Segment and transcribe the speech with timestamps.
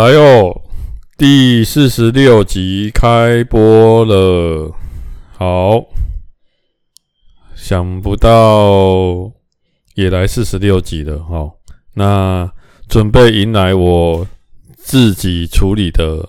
[0.00, 0.62] 来哦，
[1.18, 4.74] 第四十六集开播了。
[5.36, 5.84] 好，
[7.54, 9.30] 想不到
[9.94, 11.22] 也来四十六集了。
[11.22, 11.54] 好，
[11.92, 12.50] 那
[12.88, 14.26] 准备迎来我
[14.74, 16.26] 自己处理的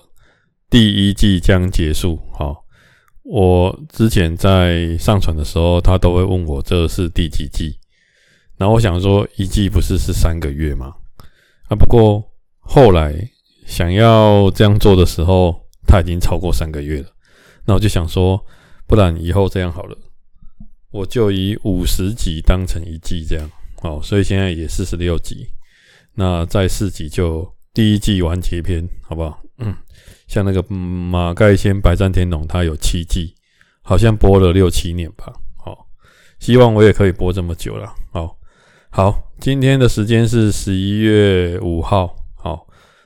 [0.68, 2.20] 第一季将结束。
[2.30, 2.66] 好，
[3.22, 7.78] 我之前在上传的时候，他都会问我这是第几季。
[8.58, 10.92] 然后我想说，一季不是是三个月吗？
[11.68, 12.22] 啊，不过
[12.60, 13.30] 后来。
[13.72, 17.06] 想要这样做的时候，他已经超过三个月了。
[17.64, 18.38] 那我就想说，
[18.86, 19.96] 不然以后这样好了，
[20.90, 23.50] 我就以五十集当成一季这样。
[23.80, 25.46] 好，所以现在也四十六集。
[26.14, 29.42] 那再四集就第一季完结篇，好不好？
[29.56, 29.74] 嗯，
[30.28, 33.34] 像那个马盖先百战天龙，它有七季，
[33.80, 35.32] 好像播了六七年吧。
[35.56, 35.86] 好，
[36.38, 37.90] 希望我也可以播这么久了。
[38.12, 38.36] 好，
[38.90, 42.14] 好，今天的时间是十一月五号。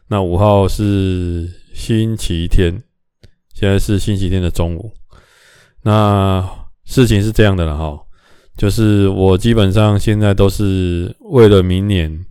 [0.08, 2.82] 那五号是星期天，
[3.54, 4.92] 现在是星期天的中午。
[5.82, 6.48] 那
[6.84, 8.00] 事情是这样的了哈，
[8.56, 12.24] 就是我基本上现在都是为了明年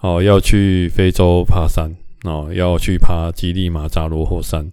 [0.00, 4.70] 哦要去非洲爬山哦，要去爬吉力马扎罗火山。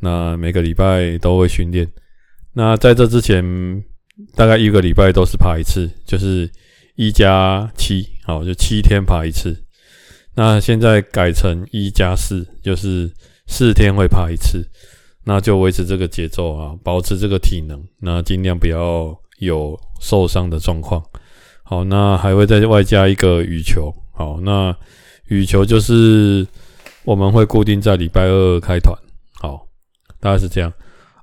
[0.00, 1.86] 那每个礼拜都会训练。
[2.54, 3.84] 那在这之前，
[4.34, 6.50] 大概一个礼拜都是爬一次，就是
[6.96, 9.54] 一加七，好，就七天爬一次。
[10.34, 13.10] 那现在改成一加四，就是
[13.46, 14.64] 四天会爬一次，
[15.24, 21.02] 那就维持这个节奏啊，保持这个体能，那尽量不要有受伤的状况。
[21.62, 23.92] 好，那还会再外加一个羽球。
[24.12, 24.74] 好，那
[25.28, 26.46] 羽球就是
[27.04, 28.96] 我们会固定在礼拜二开团。
[29.40, 29.66] 好，
[30.20, 30.72] 大概是这样。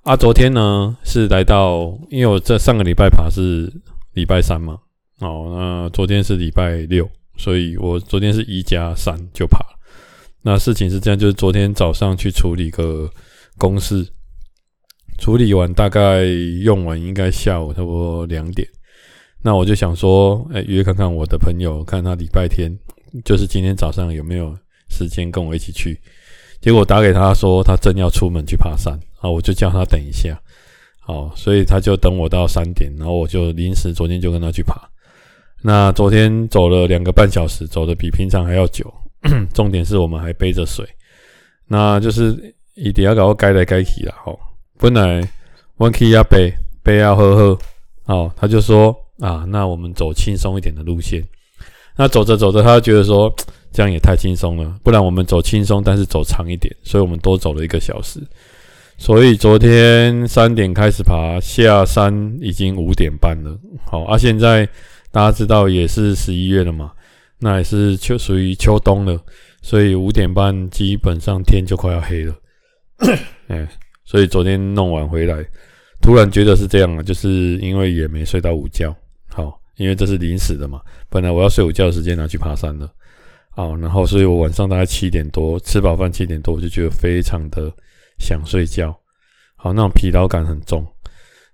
[0.04, 3.72] 啊，昨天呢是来到，因为我这上个礼拜爬是
[4.14, 4.78] 礼拜三嘛。
[5.20, 7.10] 好，那昨天是礼拜六。
[7.38, 9.60] 所以我昨天是一加三就爬。
[10.42, 13.10] 那事情是这样，就是昨天早上去处理个
[13.58, 14.08] 公事，
[15.18, 18.68] 处理完大概用完应该下午差不多两点。
[19.42, 22.72] 那我就想说，哎，约看看我的朋友，看他礼拜天，
[23.26, 24.58] 就是今天早上有没有
[24.90, 26.00] 时间跟我一起去。
[26.60, 30.40] 结果打给他说他正要出门去爬山，啊，我就叫他等一下。
[31.00, 34.76] 好，所以他就等我到三点，然后我就临时昨天就跟他去爬。
[35.62, 38.94] 那昨天走了两个半小时，走的比平常还要久。
[39.52, 40.88] 重点是我们还背着水，
[41.68, 44.14] 那就是一定要搞个该来该去了。
[44.24, 44.40] 吼，
[44.78, 45.28] 本来
[45.76, 46.54] 我可以要背
[46.84, 47.60] 背要喝喝，
[48.06, 51.22] 哦，他就说啊，那我们走轻松一点的路线。
[51.98, 53.34] 那走着走着，他觉得说
[53.74, 56.74] 这样也太轻松了，不然我们走轻松，但是走长一点。
[56.84, 58.22] 所以我们多走了一个小时。
[59.00, 63.60] 所以昨天三点开始爬，下山已经五点半了。
[63.84, 64.70] 好，啊，现在。
[65.18, 66.92] 大家知道也是十一月了嘛，
[67.40, 69.20] 那也是秋属于秋冬了，
[69.64, 72.36] 所以五点半基本上天就快要黑了。
[73.50, 73.68] 哎，
[74.06, 75.44] 所以昨天弄完回来，
[76.04, 78.96] 突然觉得是这样啊，就是因为也没睡到午觉，
[79.30, 80.80] 好，因为这是临时的嘛，
[81.10, 82.88] 本来我要睡午觉的时间拿去爬山了，
[83.50, 87.74] 好，然后所以我晚上大概七点多吃饱饭七点多，我就觉得非常的
[88.20, 88.96] 想睡觉，
[89.56, 90.86] 好，那种疲劳感很重。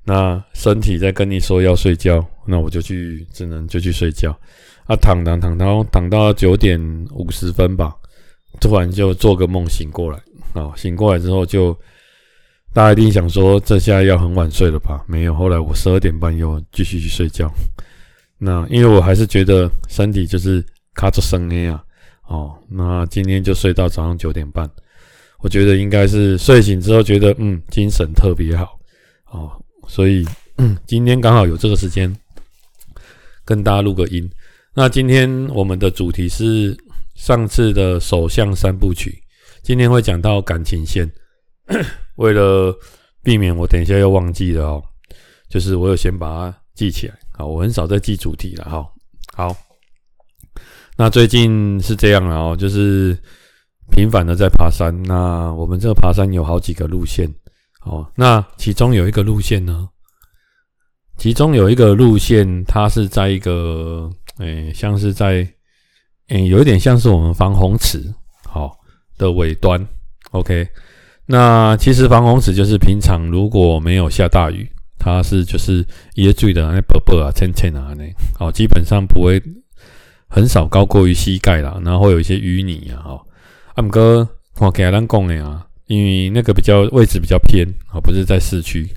[0.05, 4.37] 那身体在跟你说要睡觉，那我就去，只能就去睡觉。
[4.85, 6.77] 啊，躺躺躺躺躺到九点
[7.11, 7.95] 五十分吧，
[8.59, 10.19] 突然就做个梦醒过来。
[10.51, 11.73] 啊，醒过来之后就，
[12.73, 15.01] 大家一定想说这下要很晚睡了吧？
[15.07, 17.49] 没有，后来我十二点半又继续去睡觉。
[18.37, 20.61] 那因为我还是觉得身体就是
[20.93, 21.81] 卡着声音啊。
[22.27, 24.69] 哦，那今天就睡到早上九点半。
[25.39, 28.77] 我觉得应该是睡醒之后觉得嗯精神特别好。
[29.27, 29.62] 哦。
[29.87, 30.25] 所以，
[30.57, 32.13] 嗯，今天刚好有这个时间
[33.45, 34.29] 跟大家录个音。
[34.73, 36.75] 那今天我们的主题是
[37.15, 39.21] 上次的首相三部曲，
[39.61, 41.09] 今天会讲到感情线。
[42.17, 42.75] 为了
[43.21, 44.83] 避免我等一下又忘记了哦，
[45.49, 47.13] 就是我有先把它记起来。
[47.31, 48.85] 好，我很少在记主题了哈。
[49.33, 49.55] 好，
[50.97, 53.17] 那最近是这样了哦，就是
[53.91, 54.93] 频繁的在爬山。
[55.03, 57.31] 那我们这个爬山有好几个路线。
[57.83, 59.89] 哦，那其中有一个路线呢，
[61.17, 64.09] 其中有一个路线，它是在一个，
[64.39, 65.47] 诶、像是在，
[66.29, 68.01] 诶、有一点像是我们防洪池，
[68.47, 68.77] 好，
[69.17, 69.85] 的尾端。
[70.31, 70.67] OK，
[71.25, 75.85] 那其实防洪池就是平常如果没有下大雨，它是就是
[76.15, 78.05] 椰醉的那薄薄啊、浅浅啊那，
[78.39, 79.41] 哦，基本上不会
[80.27, 83.25] 很少高过于膝盖啦，然后会有一些淤泥啊，哈，
[83.75, 85.67] 啊，毋过看起来咱讲的啊。
[85.87, 88.87] 因为那个比较位置比较偏啊，不是在市区，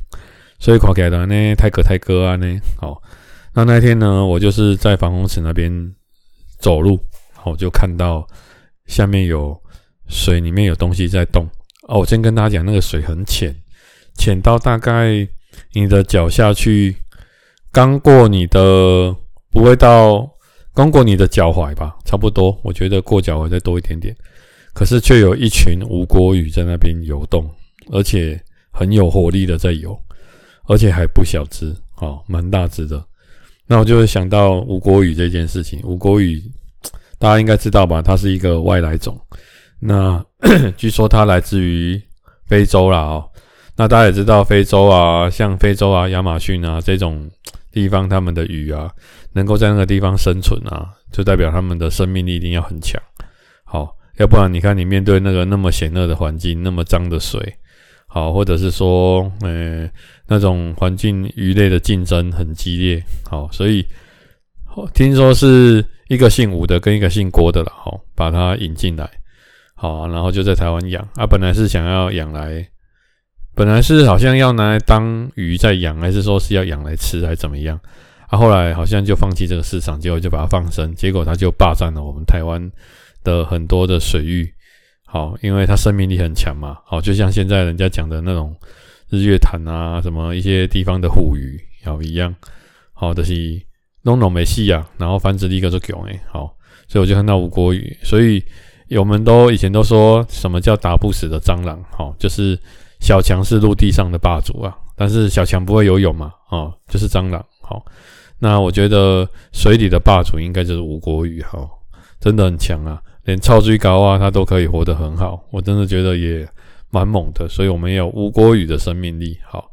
[0.59, 2.47] 所以看起来的呢，太哥太哥啊呢，
[2.77, 3.03] 好，
[3.55, 5.94] 那那天呢，我就是在防洪池那边
[6.59, 6.99] 走路，
[7.35, 8.27] 好，就看到
[8.87, 9.61] 下面有
[10.09, 11.49] 水里面有东西在动。
[11.88, 13.55] 哦，我先跟大家讲，那个水很浅，
[14.15, 15.27] 浅到大概
[15.73, 16.97] 你的脚下去，
[17.71, 19.15] 刚过你的，
[19.50, 20.29] 不会到
[20.75, 22.59] 刚过你的脚踝吧，差不多。
[22.62, 24.15] 我觉得过脚踝再多一点点，
[24.76, 27.50] 可是却有一群吴国鱼在那边游动，
[27.90, 28.38] 而且
[28.70, 29.99] 很有活力的在游，
[30.67, 33.02] 而且还不小只，哦，蛮大只的。
[33.67, 35.81] 那我就会想到吴国鱼这件事情。
[35.82, 36.38] 吴国鱼
[37.19, 38.02] 大家应该知道吧？
[38.02, 39.19] 它是一个外来种。
[39.81, 40.23] 那
[40.76, 41.99] 据说它来自于
[42.44, 43.26] 非洲啦哦。
[43.76, 47.26] 那大家也知道，非洲啊，像非洲啊、亚马逊啊这种
[47.73, 48.90] 地方，他们的鱼啊，
[49.32, 53.00] 能够在那个地方生存啊，就代表他们的生命力一定要很强。
[53.64, 57.40] 好，要不然你看你面对那个那么险恶的环境，那么脏的水，
[58.06, 59.88] 好，或者是说，呃，
[60.26, 63.84] 那种环境鱼类的竞争很激烈，好，所以
[64.94, 69.08] 听说是一个姓吴的跟一个姓郭的了，好，把它引进来。
[69.78, 72.66] 好，然后就在台湾养啊，本来是想要养来，
[73.54, 77.78] 本来是好像要拿来当鱼在养，还是说是要养来吃，还是怎么样？
[78.28, 82.58] 啊，后来好像就放弃这个市场，结果就把它放生，结果它就霸占了我们台湾
[83.26, 84.50] 的很多的水域。
[85.05, 86.78] 好，因为它生命力很强嘛。
[86.87, 88.55] 好，就像现在人家讲的那种
[89.11, 92.34] 日月潭啊，什么一些地方的虎鱼，好一样。
[92.93, 93.61] 好的，就是
[94.02, 96.20] 弄弄没戏啊，然后繁殖力个就强诶。
[96.31, 96.56] 好，
[96.88, 98.43] 所以我就看到吴国鱼，所以。
[98.90, 102.56] 我们都以前都说什么叫打不死的蟑螂，齁，就是
[103.00, 107.82] 小强是陆地上的霸主啊，但是小强不会游泳嘛，哦，就是蟑螂，齁。
[108.38, 111.69] 那我觉得水里的霸主应该就是吴郭鱼，齁，
[112.20, 116.49] 真的很强啊，连臭水猴啊他都可以活得很好，我真的觉得也
[116.90, 119.70] 蛮猛的，所以我们也有吴国宇的生命力，好。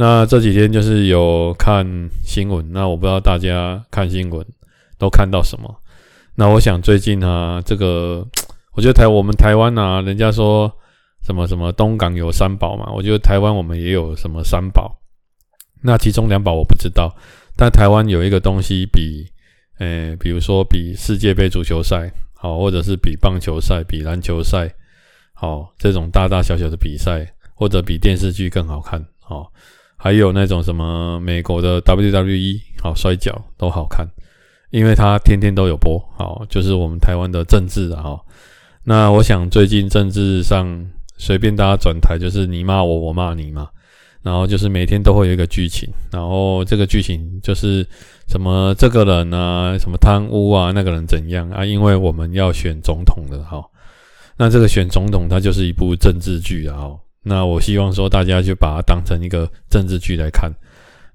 [0.00, 1.84] 那这几天就是有看
[2.24, 4.46] 新闻，那我不知道大家看新闻
[4.96, 5.74] 都看到什么。
[6.36, 8.24] 那我想最近啊，这个
[8.74, 10.72] 我觉得台我们台湾啊，人家说
[11.24, 15.00] 什么什么东港有三宝嘛，我觉得台湾我们也有什么三宝。
[15.82, 17.12] 那其中两宝我不知道，
[17.56, 19.26] 但台湾有一个东西比，
[19.80, 22.08] 诶，比如说比世界杯足球赛
[22.40, 24.72] 好，或者是比棒球赛、比篮球赛
[25.34, 29.52] 好，这种大大小小的比赛，或者比电视剧更好看好，
[29.96, 34.06] 还有那种什么美国的 WWE 好摔角都好看。
[34.70, 38.20] 因为他天天都有播，好，就是我们台湾的政治啊，
[38.84, 40.66] 那我想最近政治上
[41.16, 43.70] 随便大家转台，就是你骂我，我骂你嘛。
[44.22, 47.86] 然后就是每天都会有一个剧情，然后这个剧情就是
[48.26, 51.64] 什么这个人啊，什么贪污啊，那个人怎样啊？
[51.64, 53.64] 因为我们要选总统的，哈。
[54.36, 56.90] 那这个选总统，它就是一部政治剧啊，
[57.22, 60.52] 那我希望说大家就把它当成一个政治剧来看。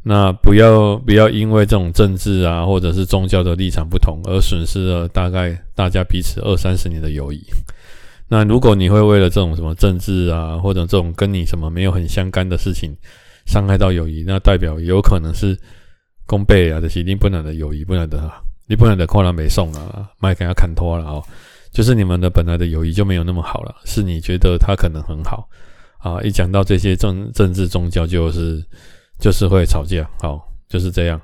[0.06, 7.42] 那不要不要因为这种政治啊，或者是宗教的立场不同而损失了大概大家彼此二三十年的友谊。
[8.28, 12.96] 那如果你会为了这种什么政治啊，或者这种跟你什么没有很相干的事情
[13.46, 15.58] 伤害到友谊，那代表有可能是
[16.26, 18.32] 公背啊，这些你不能的友谊不能的，
[18.68, 21.24] 你不能的跨栏北送啊，麦给他砍脱了哦，
[21.72, 25.48] 就是你们的本来的友谊就没有那么好了，是你觉得他可能很好
[26.00, 28.64] 啊，一讲到这些政政治宗教就是。
[29.20, 31.22] 就是会吵架，好，就是这样。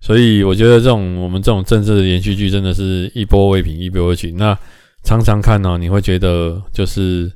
[0.00, 4.32] 所以我觉得这种我们这种政治的连续剧，真的是一波未平一波未起。
[4.32, 4.58] 那
[5.06, 7.32] 常常看呢，你会觉得就是，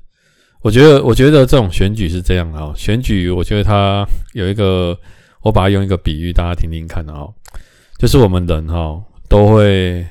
[0.61, 2.75] 我觉得我觉得这种选举是这样啊。
[2.77, 4.99] 选举我觉得它有一个，
[5.43, 7.29] 我把它用一个比喻，大家听听看啊。
[7.97, 10.05] 就是我们人哈都会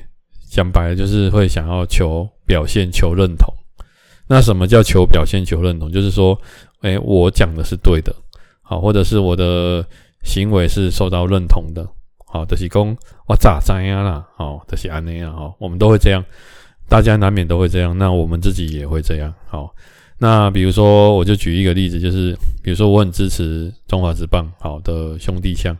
[0.50, 3.52] 讲白了，就是会想要求表现、求认同。
[4.26, 5.92] 那什么叫求表现、求认同？
[5.92, 6.40] 就是说，
[6.80, 8.14] 哎，我讲的是对的。
[8.62, 9.84] 好，或者是我的
[10.22, 11.84] 行为是受到认同的，
[12.26, 16.24] 好，就是讲我咋怎样啦，好，就是安那样，好，我们都会这样，
[16.90, 19.72] 大家难免都会这样，那我们自己也会这样，好，
[20.18, 25.74] 那比如说，我就举一个例子，就是比如说我很支持中华职棒，好的兄弟象，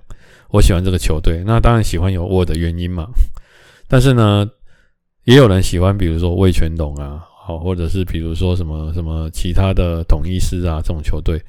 [0.51, 3.09] 我喜欢这个球队，那当然喜欢有我的原因嘛，
[3.89, 4.49] 但是呢，
[5.25, 11.43] 也有人喜欢，比如说魏全龙啊，好，或者是比如说什么什么其他的统一狮啊这种球队。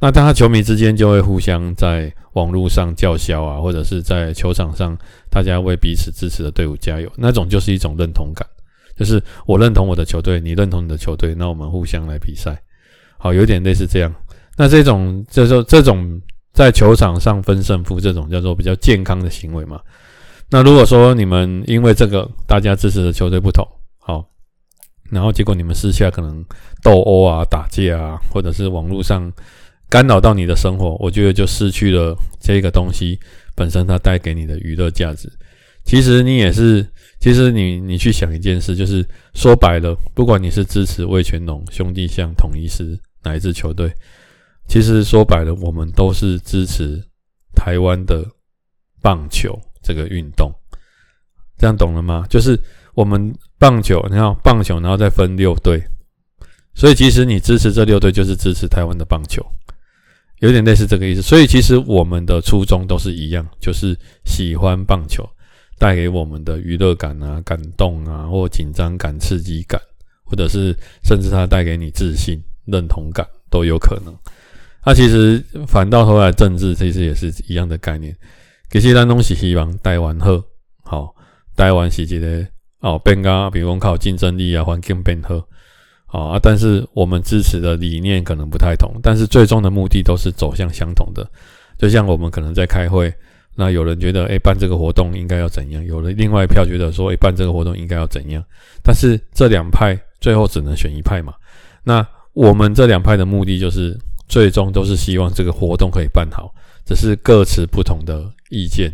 [0.00, 4.96] 那大家球迷之间就会互相在网络上叫嚣啊，或者是在球场上，
[5.28, 8.46] 大家为彼此支持的队伍加油，那种就是一种认同感，
[8.98, 12.60] 就是我认同我的球队，你认同你的球队，那我们互相来比赛，
[13.18, 14.12] 好，有点类似这样。
[14.56, 16.20] 那这种就说这种
[16.52, 19.80] 在球场上分胜负，这种叫做比较健康的行为嘛。
[20.50, 23.64] 那如果说你们因为这个大家支持的球队不同，
[23.98, 24.28] 好，
[25.10, 26.44] 然后结果你们私下可能
[26.82, 29.32] 斗殴啊、打架啊，或者是网络上。
[29.90, 33.18] 干扰到你的生活，我觉得就失去了这个东西
[33.54, 35.32] 本身它带给你的娱乐价值。
[35.82, 36.86] 其实你也是
[37.20, 43.92] 其实你你去想一件事，就是说白了，不管你是支持味全龙、兄弟象、统一狮哪一支球队，
[44.68, 47.02] 其实说白了，我们都是支持
[47.54, 48.24] 台湾的
[49.02, 50.52] 棒球这个运动。
[51.56, 52.24] 这样懂了吗？
[52.30, 52.56] 就是
[52.94, 55.82] 我们棒球，你看棒球，然后再分六队，
[56.72, 59.44] 所以其实你支持这六队，就是支持台湾的棒球，
[60.38, 61.20] 有点类似这个意思。
[61.20, 65.28] 所以其实我们的初衷都是一样，就是喜欢棒球
[65.78, 69.80] 带给我们的娱乐感啊、感动啊，或紧张感、刺激感，
[70.24, 74.12] 或者是甚至它带给你自信、认同感都有可能。
[74.84, 78.16] 那、啊、其实反到头来，政治其实也是一样的概念。
[78.70, 80.42] 其实咱拢是希望台湾好，
[80.82, 81.14] 好。
[81.56, 82.46] 台湾是一个
[82.78, 85.20] 哦，变个，比如说靠竞争力啊，环境变
[86.06, 91.28] 好，啊，但是我们支持的理念可能不太同，但是最终的目的都是走向相同的。
[91.76, 93.12] 就像我们可能在开会，
[93.58, 95.84] 那有人觉得，诶、办这个活动应该要怎样？
[95.84, 98.42] 有了另外一票觉得说，诶、办这个活动应该要怎样？
[98.82, 101.34] 但是这两派最后只能选一派嘛。
[101.82, 103.98] 那我们这两派的目的就是，
[104.28, 106.54] 最终都是希望这个活动可以办好，
[106.86, 108.90] 只是各持不同的意见，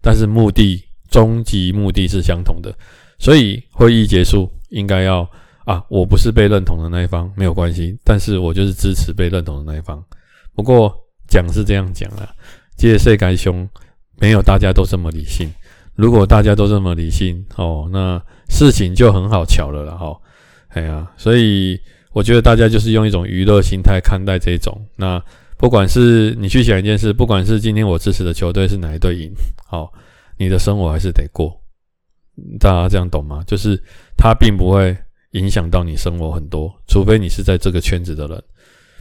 [0.00, 0.82] 但是目的。
[1.10, 2.74] 终极目的是相同的，
[3.20, 5.20] 所以会议结束应该要
[5.64, 10.02] 啊，我不是被认同的那一方没有关系，但是我就是支持被认同的那一方。
[10.56, 10.92] 不过
[11.28, 12.28] 讲是这样讲啊，
[12.76, 13.68] 这世界上
[14.16, 15.50] 没有大家都这么理性。
[15.94, 20.16] 如果大家都这么理性哦，那事情就很好巧了啦哈。
[20.68, 21.78] 哎呀，所以
[22.12, 24.80] 我觉得大家就是用一种娱乐心态看待这种。
[24.96, 25.22] 那
[25.56, 29.32] 不管是你去想一件事，不管是今天我支持的球队是哪一队赢，
[29.66, 29.92] 好。
[30.36, 31.56] 你的生活还是得过，
[32.58, 33.40] 大家这样懂吗？
[33.46, 33.80] 就是
[34.16, 34.96] 它并不会
[35.30, 38.42] 影响到你生活很多，除非你是在这个圈子的人。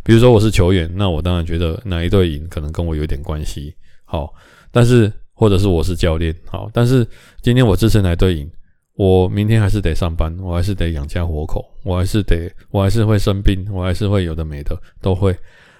[0.03, 3.73] 比如说我是球员，那我当然觉得哪一队赢可能跟我有点关系。
[4.05, 4.31] 好，
[4.73, 7.07] 但是或者是我是教练，好，但是
[7.41, 8.51] 今天我支持哪队赢，
[8.95, 15.33] 我明天还是得上班，我还是得养家活口，我还是得，我还是会生病，我还是会有的没的都会。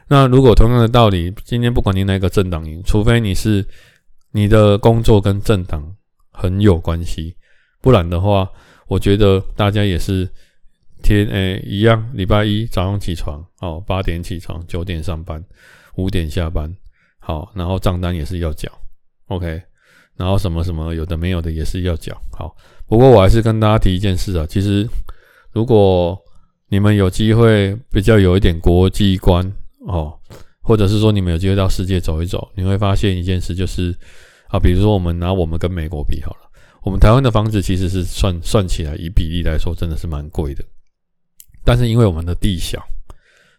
[0.08, 3.66] 那如果同样的道理，今天不管你哪个政党赢，除非你是。
[4.36, 5.96] 你的工作跟政党
[6.32, 7.36] 很有关系，
[7.80, 8.50] 不然的话，
[8.88, 10.28] 我觉得大家也是
[11.04, 15.40] 天诶、一样，礼拜一早上起床，哦，八点起床，九点上班，
[15.98, 16.76] 五点下班，
[17.20, 18.72] 好，然后账单也是要缴
[19.36, 19.62] ，OK，
[20.16, 22.56] 然后什么什么有的没有的也是要缴，好，
[22.88, 24.88] 不过我还是跟大家提一件事啊，其实
[25.52, 26.18] 如果
[26.70, 29.46] 你们有机会比较有一点国际观
[29.88, 30.18] 哦。
[30.66, 33.94] 或者是说你们有机会到世界走一走，你会发现一件事，就是
[34.48, 36.50] 啊，比如说我们拿我们跟美国比好了，
[36.84, 40.64] 我们台湾的房子其实是算算起来，以比例来说真的是蛮贵的。
[41.66, 42.82] 但是因为我们的地小，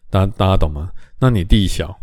[0.09, 0.91] 大家大家懂吗？
[1.21, 1.95] 那你地小，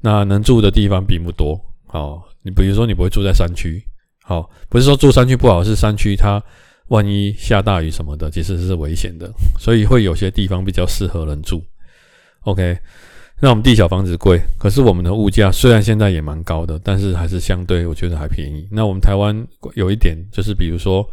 [0.00, 1.60] 那能住的地方并不多。
[1.88, 3.82] 好，你比如说你不会住在山区，
[4.22, 6.40] 好，不是说住山区不好，是山区它
[6.88, 11.60] 万一下大雨什么的，其实是危险的，所以会有些地方比较适合人住。
[12.42, 12.78] OK。
[13.40, 18.66] 那我们地小房子贵，可是我们的物价虽然现在也蛮高的，但是还是相对我觉得还便宜。
[18.70, 19.36] 那我们台湾
[19.74, 21.04] 有一点就是，比如说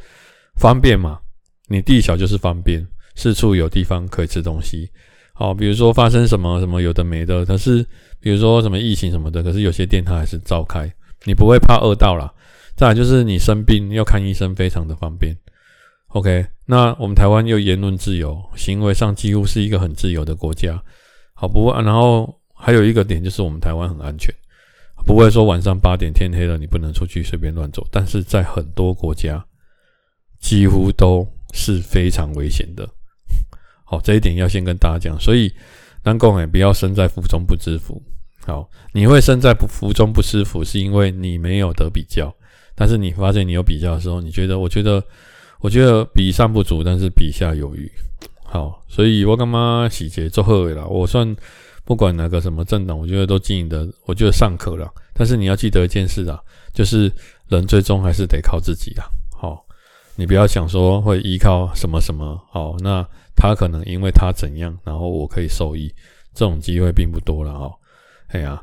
[0.55, 1.19] 方便嘛，
[1.67, 2.85] 你地小就是方便，
[3.15, 4.87] 四处有地方可以吃东西。
[5.33, 7.83] 好，比如说发生什么什么有的没的，可是
[8.19, 10.89] 比如说什么疫情什么的，可是有些店它还是照开，
[11.25, 12.33] 你不会怕饿到啦。
[12.75, 15.37] 再来就是你生病要看医生非常的方便。
[16.07, 20.81] OK，那我们台湾又言论自由，行为上几乎是一个很自由的国家。
[21.33, 24.33] 好不过，然后还有一个点就是我们台湾很安全，
[25.05, 27.87] 不会说晚上八点天黑了你不能出去随便乱走。
[27.91, 29.43] 但是在很多国家，
[30.39, 32.87] 几乎都是非常危险的。
[33.85, 35.19] 好，这一点要先跟大家讲。
[35.19, 35.53] 所以，
[36.03, 38.01] 南宫也不要身在福中不知福。
[38.45, 42.33] 好，你会身在不福中不知福，是因为你没有得比较。
[42.73, 45.03] 但是你发现你有比较的时候，你觉得，我觉得，
[45.59, 47.89] 我觉得比上不足，但是比下有余。
[48.43, 50.87] 好，所以我干嘛洗劫做后尾了？
[50.87, 51.35] 我算
[51.85, 54.91] 不管哪个什么政党，我觉得都经营的，我觉得尚可了。
[55.13, 56.39] 但是你要记得一件事啊，
[56.73, 57.11] 就是
[57.49, 59.05] 人最终还是得靠自己啊。
[59.31, 59.63] 好，
[60.15, 62.41] 你不要想说会依靠什么什么。
[62.49, 65.93] 好，那他可能因为他怎样，然后我可以受益，
[66.33, 67.71] 这种机会并不多了哦。
[68.31, 68.61] 哎呀，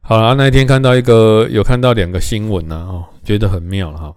[0.00, 4.14] 好了，那一天看到一个，有看到两个新闻呢，哦，觉得很妙了哈。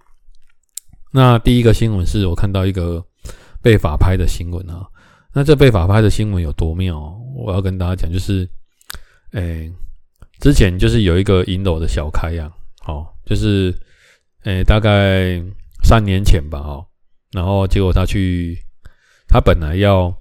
[1.12, 3.04] 那第一个新闻是我看到一个
[3.62, 4.86] 被法拍的新闻啊。
[5.32, 7.16] 那这被法拍的新闻有多妙？
[7.36, 8.48] 我要跟大家讲，就是，
[9.32, 9.72] 诶、
[10.40, 12.50] 之前就是有一个银楼的小开呀，
[12.86, 13.72] 哦，就是，
[14.42, 15.40] 诶、大概
[15.82, 16.84] 三年前吧，哦，
[17.32, 18.58] 然后结果他去，
[19.28, 20.12] 他本来要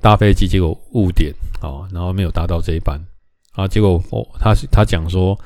[0.00, 2.98] 搭飞机，结果误点，哦，然后没有搭到这一班，
[3.54, 5.38] 啊，结果哦，他他讲说，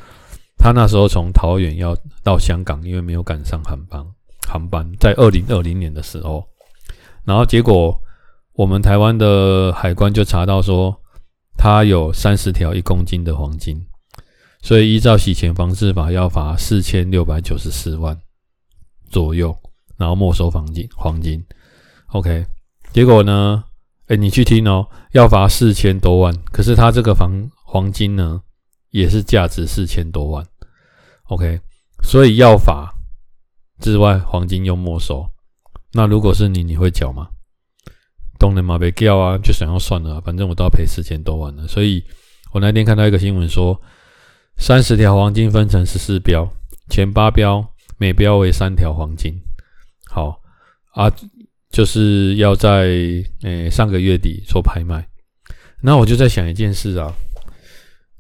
[0.59, 4.05] 他那时候从桃园要到香港，因为没有赶上航班，
[4.49, 6.45] 航班，在二零二零年的时候，
[7.25, 7.95] 然后结果
[8.55, 10.97] 我们台湾的海关就查到说，
[11.57, 13.77] 他有三十条一公斤的黄金，
[14.63, 18.19] 所以依照洗钱防治法要罚四千六百九十四万
[19.11, 19.55] 左右，
[19.97, 21.45] 然后没收黄金黄金。
[22.13, 22.47] OK，
[22.93, 23.63] 结果呢？
[24.07, 27.31] 哎，你去听哦，要罚四千多万，可是他这个房
[27.71, 28.41] 黄金呢，
[28.89, 30.43] 也是价值四千多万。
[31.25, 31.61] OK，
[32.03, 32.91] 所以要罚
[33.79, 35.29] 之外，黄金又没收。
[35.93, 37.29] 那如果是你，你会缴吗？
[38.39, 41.69] 当然嘛，别缴啊，就想要算了，反正我都要赔四千多万了。
[41.69, 42.03] 所以
[42.53, 43.79] 我那天看到一个新闻说，
[44.57, 46.51] 三十条黄金分成十四标，
[46.89, 49.39] 前八标每标为三条黄金。
[50.07, 50.41] 好
[50.93, 51.13] 啊。
[51.71, 52.89] 就是要在
[53.43, 55.07] 诶、上个月底做拍卖，
[55.83, 57.13] 那我就在想一件事啊，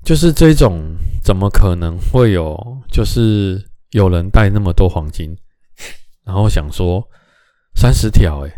[0.08, 2.56] 就是这种怎么可能会有，
[2.90, 5.36] 就是有人带那么多黄金，
[6.24, 7.06] 然后想说
[7.74, 8.50] 三十条诶，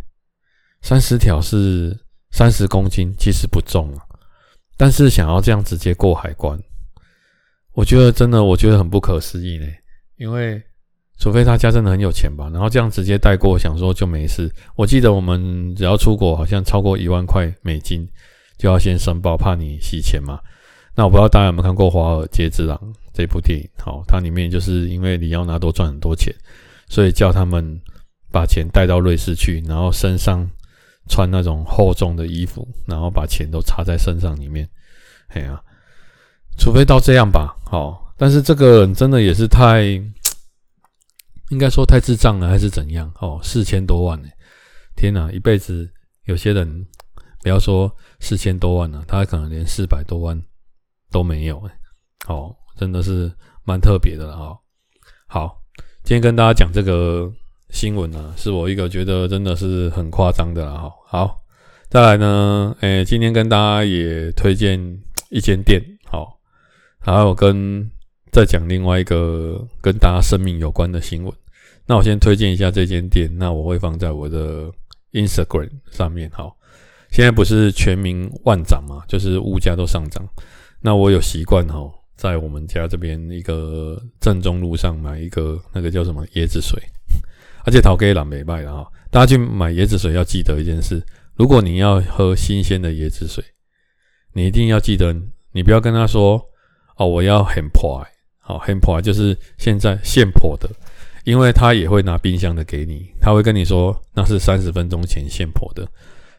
[0.80, 1.98] 三十条是
[2.30, 4.06] 三十公斤，其实不重啊，
[4.76, 6.56] 但是想要这样直接过海关，
[7.72, 9.66] 我觉得真的我觉得很不可思议呢，
[10.18, 10.62] 因为。
[11.18, 14.48] 除非他家真的很有钱吧，然后这样直接带过，想说就没事。
[14.76, 18.08] 我记得我们只要出国，好像超过一万块美金
[18.56, 20.38] 就要先申报，怕你洗钱嘛。
[21.00, 22.76] 那我不知道大家有没有看过《华尔街之狼》
[23.14, 23.66] 这部电影？
[23.78, 26.30] 好，它里面就是因为里奥纳多赚很多钱，
[26.90, 27.80] 所以叫他们
[28.30, 30.46] 把钱带到瑞士去，然后身上
[31.08, 34.68] 穿那种厚重的衣服，然后把钱都插在身上里面。
[35.28, 35.58] 哎呀，
[36.58, 37.56] 除非到这样吧。
[37.64, 39.82] 好，但是这个人真的也是太。
[41.48, 43.10] 应该说太智障了，还是怎样？
[43.20, 44.28] 哦，四千多万呢！
[44.96, 45.90] 天哪，一辈子
[46.26, 46.86] 有些人
[47.42, 50.38] 不要说四千多万了，他可能连四百多万
[51.10, 51.58] 都没有。
[51.66, 51.72] 哎，
[52.28, 53.30] 哦，真的是
[53.64, 54.58] 蛮特别的了哈。
[55.26, 55.60] 好，
[56.02, 57.30] 今天跟大家讲这个
[57.70, 60.92] 新闻呢，是我一个觉得真的是很夸张的了哈。
[61.06, 61.36] 好，
[61.88, 64.78] 再来呢，诶，今天跟大家也推荐
[65.30, 66.38] 一间店，好，
[66.98, 67.90] 还有跟。
[68.32, 71.34] 再讲另外一个跟大家生命有关的新闻。
[71.84, 74.70] 那我先推荐一下这间店，那我会放在我的
[75.10, 76.30] Instagram 上面。
[76.32, 76.56] 好，
[77.10, 80.24] 现在不是全民万涨嘛，就是物价都上涨。
[80.80, 86.80] 那我有习惯哈，在我们家这边一个正中路上买一个那个叫什么椰子水，
[87.64, 88.86] 而且陶给朗没卖的哈。
[89.10, 91.02] 大家去买椰子水要记得一件事：
[91.34, 93.44] 如果你要喝新鲜的椰子水，
[94.32, 95.14] 你一定要记得，
[95.52, 96.40] 你不要跟他说
[96.96, 98.04] 哦，我要很破。
[98.38, 100.68] 好，很破就是现在现破的，
[101.24, 105.86] 因为他也会拿冰箱的给你，他会跟你说那是三十分钟前现破的。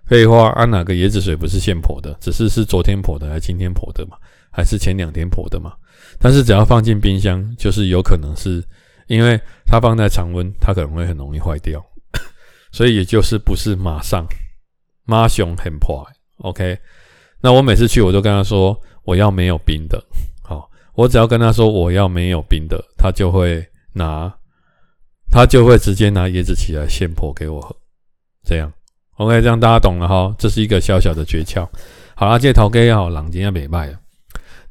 [0.05, 2.13] 废话，按、啊、哪个椰子水不是现破的？
[2.19, 4.17] 只是是昨天破的，还是今天破的嘛？
[4.51, 5.73] 还是前两天破的嘛？
[6.19, 8.63] 但是只要放进冰箱，就是有可能是
[9.07, 11.83] 因为它放在常温，它可能会很容易坏掉，
[12.71, 14.25] 所以也就是不是马上
[15.05, 16.05] 妈熊很破。
[16.39, 16.77] OK，
[17.39, 20.03] 那我每次去我都跟他说我要没有冰的。
[20.43, 24.33] 好我只要跟他说我要没有冰的，他就会拿，
[25.29, 27.75] 他就会直接拿椰子起来现破给我喝，
[28.43, 28.71] 这样
[29.17, 31.67] ，OK，这样大家懂了哈，这是一个小小的诀窍。
[32.15, 34.00] 好啦，这头家好，人今天没卖了。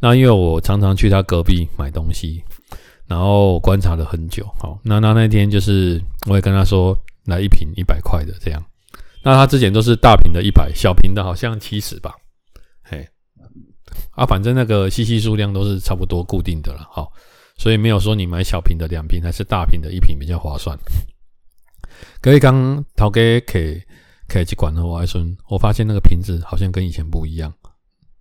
[0.00, 2.42] 那因为我常常去他隔壁买东西，
[3.06, 8.62] 然后观察了很久，好，那那那天就是我也跟他说来一瓶一百块的这样，
[9.22, 12.14] 那他之前都是大瓶的一百，小瓶的好像七十吧。
[12.82, 13.06] 嘿
[14.12, 17.12] 啊，反正那个 CC 数量都是差不多固定的了，好，
[17.58, 20.78] 所以没有说你买小瓶的两瓶还是大瓶的一瓶比较划算。
[22.22, 23.80] 各位刚淘给给
[24.26, 27.52] 给去管了我还说，我发现那个瓶子好像跟以前不一样，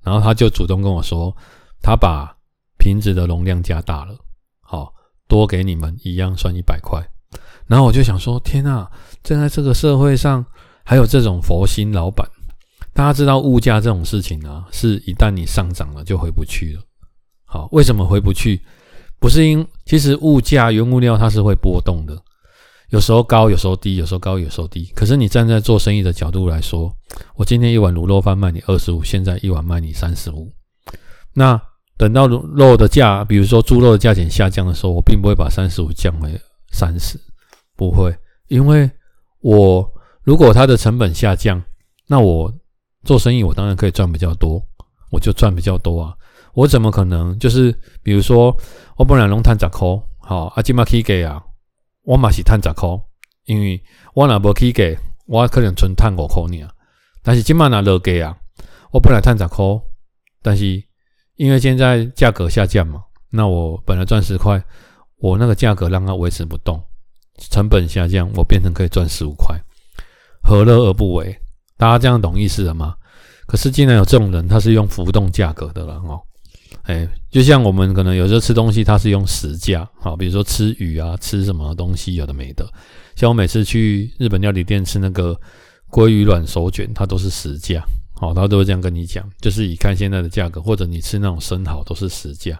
[0.03, 1.35] 然后他就主动跟我说，
[1.81, 2.35] 他把
[2.77, 4.15] 瓶子的容量加大了，
[4.61, 4.93] 好，
[5.27, 7.01] 多给你们一样算一百块。
[7.67, 8.89] 然后我就想说，天啊，
[9.23, 10.45] 现在这个社会上
[10.83, 12.27] 还有这种佛心老板。
[12.93, 16.81] 大家知道物价这种事情呢，是一旦你上涨了就回不去了。
[17.45, 18.59] 好，为什么回不去？
[19.19, 22.17] 不是因，其实物价原物料它是会波动的，
[22.89, 24.85] 有时候高，有时候低，有时候高，有时候低。
[24.95, 26.91] 可是你站在做生意的角度来说，
[27.35, 30.51] 我今天一碗卤肉饭卖你二十五，现在一碗卖你三十五。
[31.33, 31.61] 那
[31.99, 37.19] 等到肉的价，比如说猪肉的价钱下降的时候，我并不会把三十五降为三十，
[37.75, 38.89] 不会，因为
[39.41, 39.87] 我
[40.23, 41.61] 如果它的成本下降，
[42.07, 42.51] 那我。
[43.05, 44.61] 做生意，我当然可以赚比较多，
[45.09, 46.13] 我就赚比较多啊！
[46.53, 48.53] 我怎么可能就是，比如说，
[48.97, 49.87] 我本来拢赚十块，
[50.19, 51.41] 好，啊，今嘛起价啊，
[52.03, 52.89] 我嘛是赚十块，
[53.45, 53.81] 因为
[54.13, 54.83] 我若无起价，
[55.27, 56.69] 我可能纯赚五块尔。
[57.23, 58.37] 但是今嘛若落价啊，
[58.91, 59.65] 我本来赚十块，
[60.41, 60.65] 但是
[61.39, 64.61] 因为现在价格下降嘛，那我本来赚十块，
[65.19, 66.83] 我那个价格让它维持不动，
[67.49, 69.57] 成本下降，我变成可以赚十五块，
[70.43, 71.33] 何乐而不为？
[71.77, 72.93] 大家这样懂意思了吗？
[73.47, 76.19] 可是既然有这种人，他是用浮动价格的了哦。
[76.83, 82.69] 哎，就像我们可能有时候吃东西，他是用实价，好，比如说吃鱼啊，吃什么东西有的没的。
[83.15, 85.39] 像我每次去日本料理店吃那个
[85.89, 87.81] 鲑鱼卵手卷，它都是实价，
[88.19, 92.59] 好，他都会这样跟你讲，就是以看现在的价格，或者你吃那种生蚝都是实价。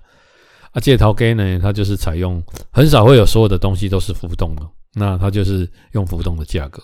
[0.72, 2.41] 啊，这头家呢，它就是采用
[2.72, 6.82] 很少会有所有的东西都是浮动的，那它就是用浮动的价格，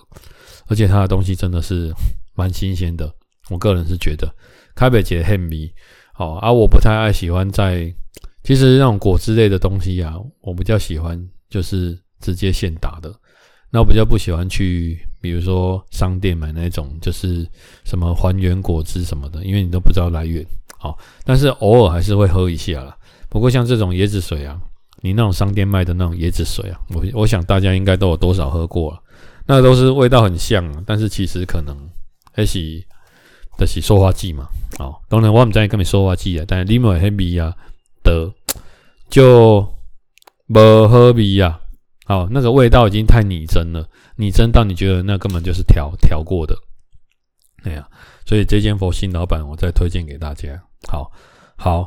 [0.68, 1.94] 而且它的东西真的是
[2.34, 3.10] 蛮新鲜的，
[3.50, 4.28] 我个人是觉得
[4.76, 5.72] 开北节很迷。
[6.14, 7.94] 好啊，我不太爱喜欢在，
[8.44, 11.18] 其实那种果汁类的东西啊，我比较喜欢
[11.50, 13.14] 就是直接现打的。
[13.72, 17.46] 那我比较不喜欢去，比如说商店买那种就是
[17.84, 20.46] 什么还原果汁什么的，因为你都不知道来源。
[20.78, 22.96] 好，但是偶尔还是会喝一下啦。
[23.28, 24.58] 不过像这种椰子水啊，
[25.02, 29.00] 你那种商店卖的那种椰子水啊，我我想大家应该都有多少喝过了，
[29.48, 31.76] 那都是味道很像啊，但是其实可能
[32.32, 32.84] 还是。
[33.58, 37.56] 的是塑化剂嘛，哦，当然我们在跟你塑化剂啊，但是里面黑味啊
[38.04, 38.30] 的
[39.10, 39.62] 就
[40.50, 40.60] 不
[40.90, 41.58] 喝味啊，
[42.06, 46.56] 好，那个味道已经太拟真了，拟真到你觉得那根本就是调调过的，
[47.64, 47.86] 哎呀，
[48.26, 50.50] 所以这间佛心老板我再推荐给大家，
[50.88, 51.12] 好，
[51.58, 51.86] 好，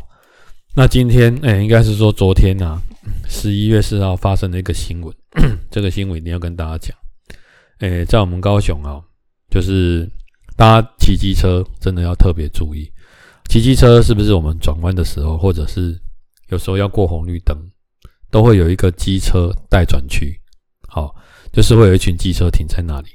[0.75, 2.83] 那今天哎、应该是说昨天呐、啊，
[3.29, 5.15] 十一月四号发生的一个新闻，
[5.71, 6.97] 这个新闻一定要跟大家讲，
[7.79, 9.01] 哎、在我们高雄啊，
[9.51, 10.07] 就是。
[10.59, 12.91] 大家骑机车真的要特别注意，
[13.49, 15.97] 骑机车是不是我们转弯的时候，或者是
[16.49, 17.57] 有时候要过红绿灯，
[18.31, 20.39] 都会有一个机车待转区，
[20.87, 21.15] 好，
[21.53, 23.09] 就是会有一群机车停在那里。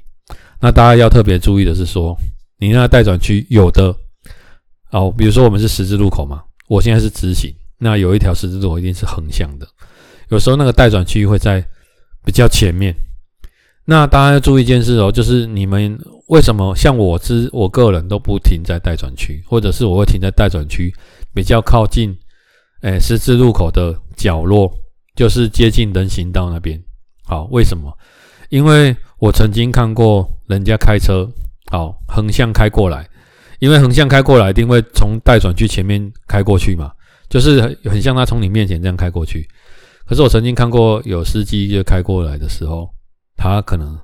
[0.60, 2.16] 那大家要特别注意的是说，
[2.58, 3.94] 你那待转区有的，
[4.90, 9.66] 哦，比如说我们是十字路口嘛，我现在是直行，那有一条十字路口一定是横向的，
[10.30, 11.64] 有时候那个待转区会在
[12.24, 12.94] 比较前面。
[13.86, 15.98] 那大家要注意一件事哦，就是你们
[16.28, 20.90] 为什么像我之我个人都不停在待转区，或者是我会停在待转区
[21.34, 22.16] 比较靠近，
[22.80, 24.72] 诶十字路口的角落，
[25.14, 26.82] 就是接近人行道那边。
[27.24, 27.96] 好，为什么？
[28.48, 31.28] 因为我曾经看过人家开车，
[31.70, 33.08] 好横向开过来，
[33.58, 36.92] 因为横向开过来一定会从待转区前面开过去嘛，
[37.28, 39.48] 就是很像他从你面前这样开过去。
[40.06, 42.88] 可是我曾经看过有司机就开过来的时候。
[43.36, 43.98] 他可能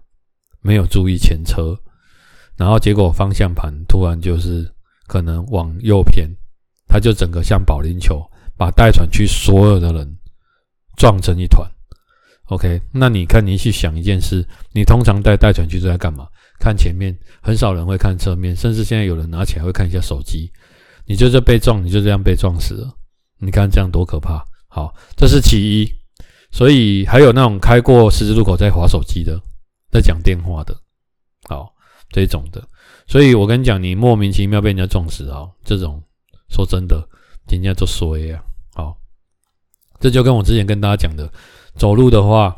[0.61, 1.75] 没有注意前车，
[2.59, 4.69] 然后结果方向盘突然就是
[5.07, 6.29] 可能往右偏，
[6.89, 8.21] 他就整个像保龄球，
[8.59, 10.19] 把待转区所有的人
[10.97, 11.71] 撞成一团。
[12.47, 16.27] OK，那你看你去想一件事，你通常带带转区都在干嘛？
[16.59, 20.51] 看前面，很少人会看侧面，甚至现在有人拿起来会看一下手机。
[21.07, 22.93] 你就这被撞，你就这样被撞死了。
[23.39, 24.45] 你看这样多可怕！
[24.69, 25.93] 好，这是其一。
[26.53, 29.41] 所以还有那种开过十字路口在划手机的，
[29.91, 30.77] 在讲电话的，
[31.49, 31.73] 好
[32.11, 32.63] 这种的。
[33.07, 36.03] 所以我跟你讲，你莫名其妙被人家撞死啊，这种
[36.49, 37.09] 说真的，
[37.49, 38.43] 人家就衰呀。
[40.01, 41.31] 这就跟我之前跟大家讲的，
[41.77, 42.57] 走路的话，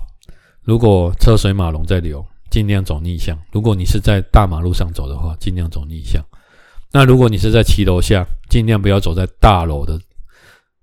[0.62, 3.36] 如果车水马龙在流，尽量走逆向。
[3.50, 6.24] 如果你是在大马路上走的话，尽量走逆向。
[6.92, 9.98] 那如果你是在骑楼下，尽量不要走在大楼的。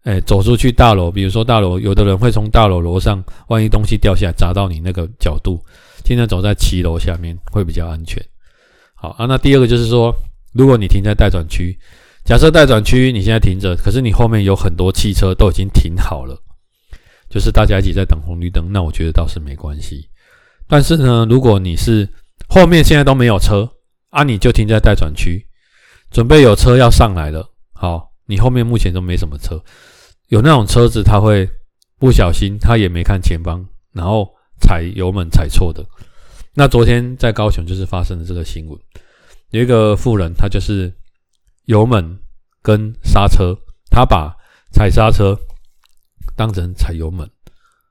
[0.04, 5.64] 哎，走出去大楼，比如说大楼，有的人会从大楼楼上，万一东西掉下来砸到你那个角度，
[6.04, 8.24] 尽量走在骑楼下面会比较安全。
[8.96, 10.14] 好啊，那第二个就是说，
[10.54, 11.78] 如果你停在待转区，
[12.26, 16.36] 假设待转区你现在停着，可是你后面有很多汽车都已经停好了，
[17.30, 20.10] 就是大家一起在等红绿灯，那我觉得倒是没关系。
[20.68, 22.08] 但是呢，如果你是
[22.48, 23.70] 后面现在都没有车
[24.10, 25.46] 啊，你就停在待转区，
[26.12, 28.08] 准备有车要上来了，好。
[28.32, 29.60] 你后面目前都没什么车，
[30.28, 31.50] 有那种车子他会
[31.98, 34.30] 不小心，他也没看前方，然后
[34.62, 35.84] 踩油门踩错的。
[36.54, 38.80] 那昨天在高雄就是发生了这个新闻，
[39.50, 40.94] 有一个妇人，他就是
[41.66, 42.20] 油门
[42.62, 43.58] 跟刹车，
[43.90, 44.32] 他把
[44.72, 45.36] 踩刹车
[46.40, 47.30] 当成踩油门，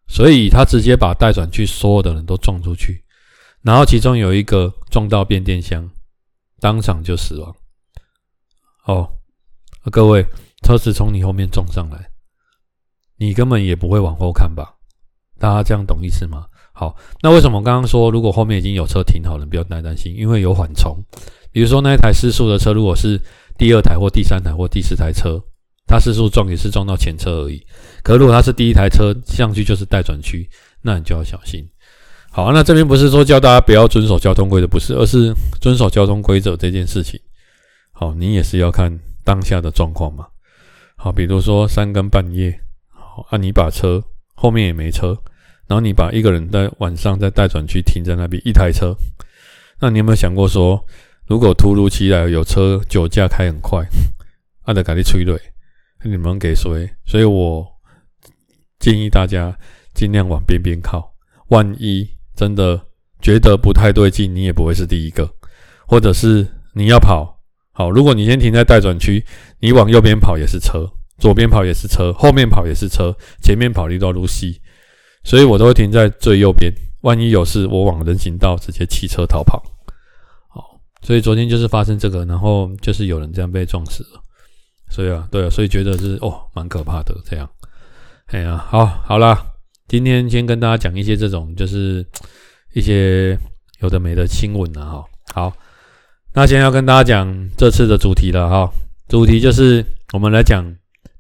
[0.06, 3.04] 所以他直接把待转区所有的人都撞出去，
[3.61, 5.87] 然后其中有一个撞到变电箱，
[6.58, 7.54] 当场就死亡。
[8.87, 9.06] 哦。
[9.92, 10.24] 各位，
[10.62, 12.11] 车子从你后面撞上来，
[13.16, 14.74] 你根本也不会往后看吧？
[15.38, 16.46] 大家这样懂意思吗？
[16.72, 20.96] 好，那为什么我刚刚说，如果后面已经有车停好了，不要太担心，因为有缓冲。
[21.52, 23.20] 比如说那一台失速的车，如果是
[23.58, 25.42] 第二台或第三台或第四台车，
[25.88, 27.61] 它失速撞也是撞到前车而已。
[28.05, 30.48] 可如果他是第一台车上去就是待转区，
[30.83, 31.66] 那你就要小心。
[32.31, 37.18] 好，那这边不是说叫大家不要遵守交通规则，不是，而是遵守交通规则这件事情。
[37.90, 38.96] 好，你也是要看。
[39.24, 40.27] 当下的状况嘛，
[40.96, 44.03] 好，比如说三更半夜，好，啊，你把车
[44.35, 45.09] 后面也没车，
[45.66, 48.96] 然后你把一个人在晚上在待转区停在那边一台车，
[49.79, 50.83] 那你有没有想过说，
[51.27, 53.87] 如果突如其来有车酒驾开很快，
[54.62, 55.38] 阿德赶紧催泪，
[56.04, 56.88] 你们给谁？
[57.04, 57.66] 所以我
[58.78, 59.56] 建议大家
[59.94, 61.12] 尽量往边边靠，
[61.48, 62.80] 万一真的
[63.20, 65.28] 觉得不太对劲，你也不会是第一个，
[65.87, 67.40] 或者是你要跑，
[67.72, 69.24] 好，如果你先停在待转区，
[69.58, 74.61] 你往右边跑也是车，左边跑也是车，后面跑也是车，前面跑一段路西。
[75.24, 79.61] 所以我都会停在最右边，万一有事，我往人行道直接弃车逃跑。
[80.48, 84.22] 好，所以昨天就是发生这个，然后就是有人这样被撞死了。
[84.90, 87.48] 所以啊，对啊，所以觉得是哦，蛮可怕的这样。
[88.27, 89.44] 哎呀，好，好啦，
[89.87, 92.07] 今天先跟大家讲一些这种就是
[92.74, 93.38] 一些
[93.81, 94.85] 有的没的新闻啊。
[94.85, 95.53] 哈，好，
[96.35, 98.70] 那先要跟大家讲这次的主题了哈，
[99.09, 100.64] 主题就是我们来讲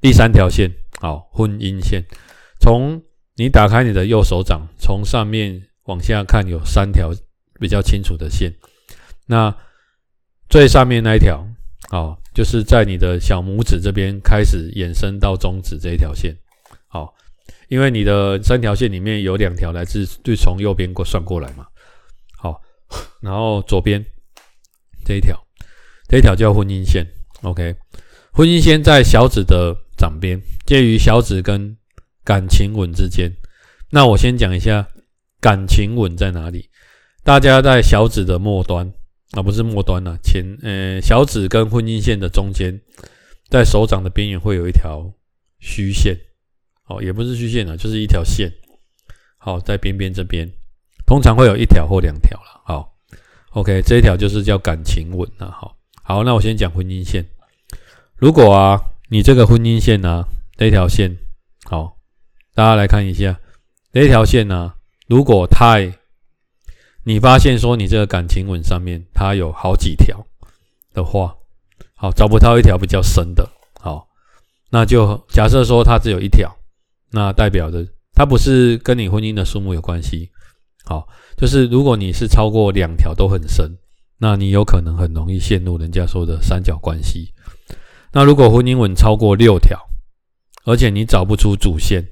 [0.00, 2.04] 第三条线，好，婚姻线，
[2.60, 3.02] 从。
[3.40, 7.12] 你打开你的右手掌，从上面往下看，有三条
[7.60, 8.52] 比较清楚的线。
[9.26, 9.54] 那
[10.48, 11.46] 最上面那一条，
[11.90, 16.36] 哦，就是在你的小拇指这边开始延伸到中指这一条线。
[16.86, 17.14] 好，
[17.68, 21.66] 因为你的三条线里面有两条来自就从右边过算过来嘛。
[22.36, 22.60] 好，
[23.22, 24.04] 然后左边
[25.04, 25.38] 这一条，
[26.08, 27.06] 这一条叫婚姻线。
[27.42, 27.74] OK，
[28.32, 31.76] 婚姻线在小指的掌边，介于小指跟
[32.24, 33.32] 感情纹之间，
[33.90, 34.86] 那我先讲一下
[35.40, 36.68] 感情纹在哪里。
[37.22, 38.92] 大家在小指的末端
[39.32, 42.80] 啊，不是末端啊，前呃小指跟婚姻线的中间，
[43.50, 45.12] 在手掌的边缘会有一条
[45.58, 46.16] 虚线，
[46.86, 48.50] 哦，也不是虚线啊，就是一条线。
[49.36, 50.48] 好，在边边这边，
[51.06, 52.62] 通常会有一条或两条了。
[52.64, 52.96] 好
[53.50, 55.50] ，OK，这一条就是叫感情纹啊。
[55.50, 57.24] 好，好，那我先讲婚姻线。
[58.16, 60.24] 如果啊，你这个婚姻线呢，
[60.56, 61.16] 这条线，
[61.64, 61.96] 好。
[62.54, 63.38] 大家来看一下
[63.92, 64.74] 这条线呢、
[65.06, 65.92] 如果太，
[67.08, 70.22] 你发现说你这个感情纹上面它有好几条
[70.92, 71.34] 的话，
[71.96, 73.48] 好，找不到一条比较深的，
[73.80, 74.06] 好，
[74.68, 76.54] 那就假设说它只有一条，
[77.10, 80.28] 那代表着它不是跟你婚姻的数目有关系，
[80.84, 83.78] 好，就是如果你是超过两条都很深，
[84.18, 87.32] 那你有可能很容易陷入人家说的三角关系。
[88.12, 89.80] 那如果婚姻纹超过六条，
[90.66, 92.06] 而且你找不出主线。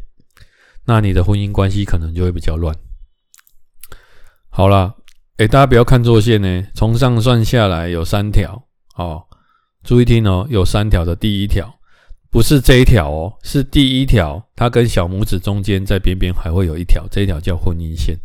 [0.86, 2.74] 那你的婚姻关系可能就会比较乱。
[4.56, 4.94] 好啦，
[5.36, 9.22] 诶，大家不要看错线呢，从上算下来有三条哦，
[9.84, 11.70] 注意听哦，有三条的第一条
[12.30, 18.16] 不是这一条哦，是第一条，它跟小拇指中间在边边还会有一条，这一条叫婚姻线。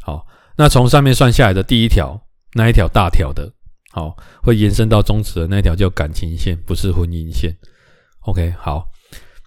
[0.00, 2.20] 好，那从上面算下来的第一条，
[2.54, 3.48] 那一条大条的，
[3.92, 7.56] 好，会延伸到中指的那一条叫感情线，不是婚姻线。
[8.22, 8.88] OK，好，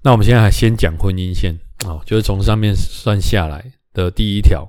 [0.01, 1.53] 那我们现在还先讲婚姻线。
[1.85, 4.65] 哦，就是从上面算下来的第一条，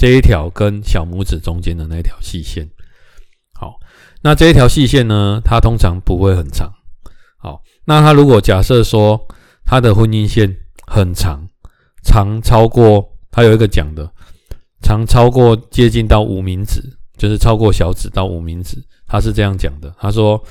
[0.00, 2.66] 这一条跟小拇指中间的那条细线。
[3.52, 3.78] 好，
[4.22, 6.72] 那这一条细线呢，它通常不会很长。
[7.36, 9.20] 好，那它如果假设说
[9.62, 11.46] 它的婚姻线很长，
[12.02, 14.10] 长超过它有一个讲的，
[14.80, 16.80] 长超过接近到无名指，
[17.18, 19.94] 就是超过小指到无名指，它是这样讲的。
[19.98, 20.42] 他说，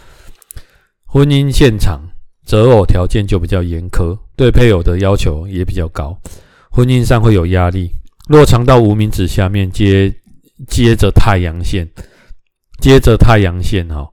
[1.08, 2.00] 婚姻线长。
[2.46, 6.20] 择偶条件就比较严苛，对配偶的要求也比较高，
[6.72, 7.92] 婚姻上会有压力。
[8.30, 10.13] 若长到无名指下面接
[10.68, 11.89] 接着太阳线，
[12.80, 14.08] 接着太阳线哈，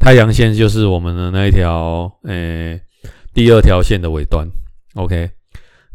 [0.00, 2.80] 太阳线就是我们的那一条，诶、
[3.32, 4.44] 第二条线的尾端。
[4.94, 5.30] OK，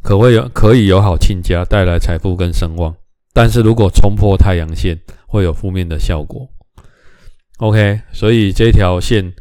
[0.02, 2.96] 可会有可以友好亲家，带来财富跟声望，
[3.34, 6.48] 但是如果冲破太阳线，会有负面的效果。
[7.58, 9.34] OK，所以这条线，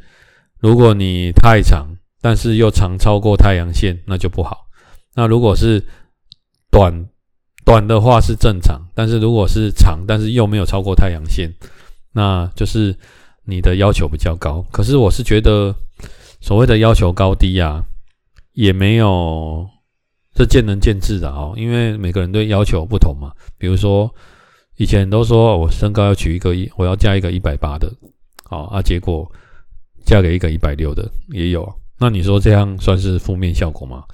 [0.58, 1.86] 如果你太长。
[2.22, 4.66] 但是又长超过太阳线，那就不好。
[5.14, 5.80] 那如果是
[6.72, 6.92] 短
[7.66, 11.52] 短的话是正常，但是如果是长，但是又没有超过太阳线，
[12.12, 12.96] 那就是
[13.44, 14.64] 你的要求比较高。
[14.70, 15.74] 可是我是觉得
[16.40, 17.82] 所谓的要求高低啊，
[18.52, 19.68] 也没有
[20.32, 23.32] 这见仁见智的哦，因为每个人对要求不同嘛。
[23.58, 24.08] 比如说
[24.76, 27.92] 以前都说我身高要取一个一，我要嫁一个一百八的，
[28.44, 29.28] 好啊，结果
[30.04, 31.68] 嫁给一个一百六的也有。
[31.98, 34.04] 那你说这样算是负面效果吗？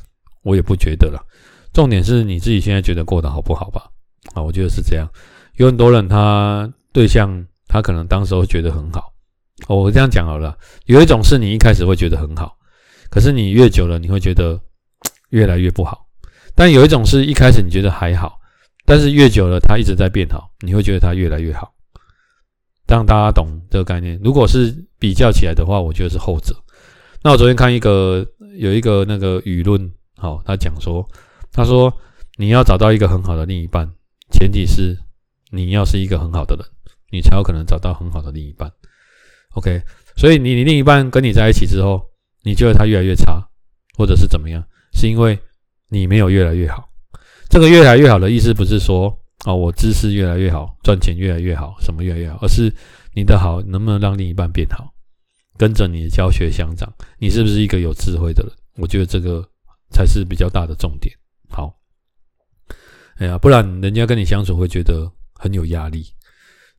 [0.42, 1.22] 我也不觉得啦。
[1.72, 3.90] 重点是你自己现在觉得过得好不好吧？
[4.35, 5.08] 啊，我觉得是这样。
[5.56, 9.12] 有很多人他对象他可能当时会觉得很好。
[9.68, 10.56] 我这样讲好了。
[10.87, 12.56] 有一种是你一开始会觉得很好，
[13.11, 14.61] 可是你越久了你会觉得
[15.30, 16.06] 越来越不好。
[16.54, 18.38] 但有一种是一开始你觉得还好，
[18.85, 21.72] 但是越久了他一直在变好，你会觉得他越来越好。
[22.87, 24.20] 让大家懂这个概念。
[24.22, 26.54] 如果是比较起来的话，我觉得是后者。
[27.22, 28.26] 那我昨天看一个
[28.58, 31.08] 有一个那个舆论，好，他讲说，
[31.52, 31.92] 他说
[32.36, 33.90] 你要找到一个很好的另一半，
[34.30, 34.98] 前提是
[35.50, 36.66] 你要是一个很好的人，
[37.10, 38.72] 你才有可能找到很好的另一半。
[39.54, 39.82] OK，
[40.16, 42.02] 所以你你另一半跟你在一起之后，
[42.42, 43.46] 你觉得他越来越差，
[43.98, 45.38] 或者是怎么样，是因为
[45.90, 46.88] 你没有越来越好。
[47.50, 52.74] 这个越来越好的意思不是说哦，我知识越来越好，赚钱越来越好，什么越来越好，而是
[53.14, 54.90] 你的好能不能让另一半变好，
[55.58, 58.52] 跟着你的教学相长，你是不是一个有智慧的人？
[58.76, 59.46] 我觉得这个
[59.90, 61.14] 才是比较大的重点。
[61.52, 61.78] 好，
[63.16, 66.06] 哎呀，不然人家跟你相处会觉得很有压力。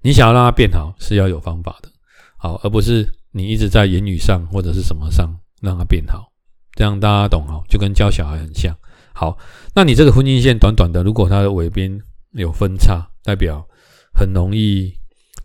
[0.01, 1.89] 你想要让他变好，是要有方法的，
[2.37, 6.29] 好，而不是你一直在言语上或者是什么上让他变好，
[6.73, 7.63] 这样大家懂哦？
[7.69, 8.75] 就跟教小孩很像。
[9.13, 9.37] 好，
[9.73, 11.97] 那你这个婚姻线短短的，如果它的尾边
[12.31, 13.65] 有分叉，代表
[14.13, 14.91] 很容易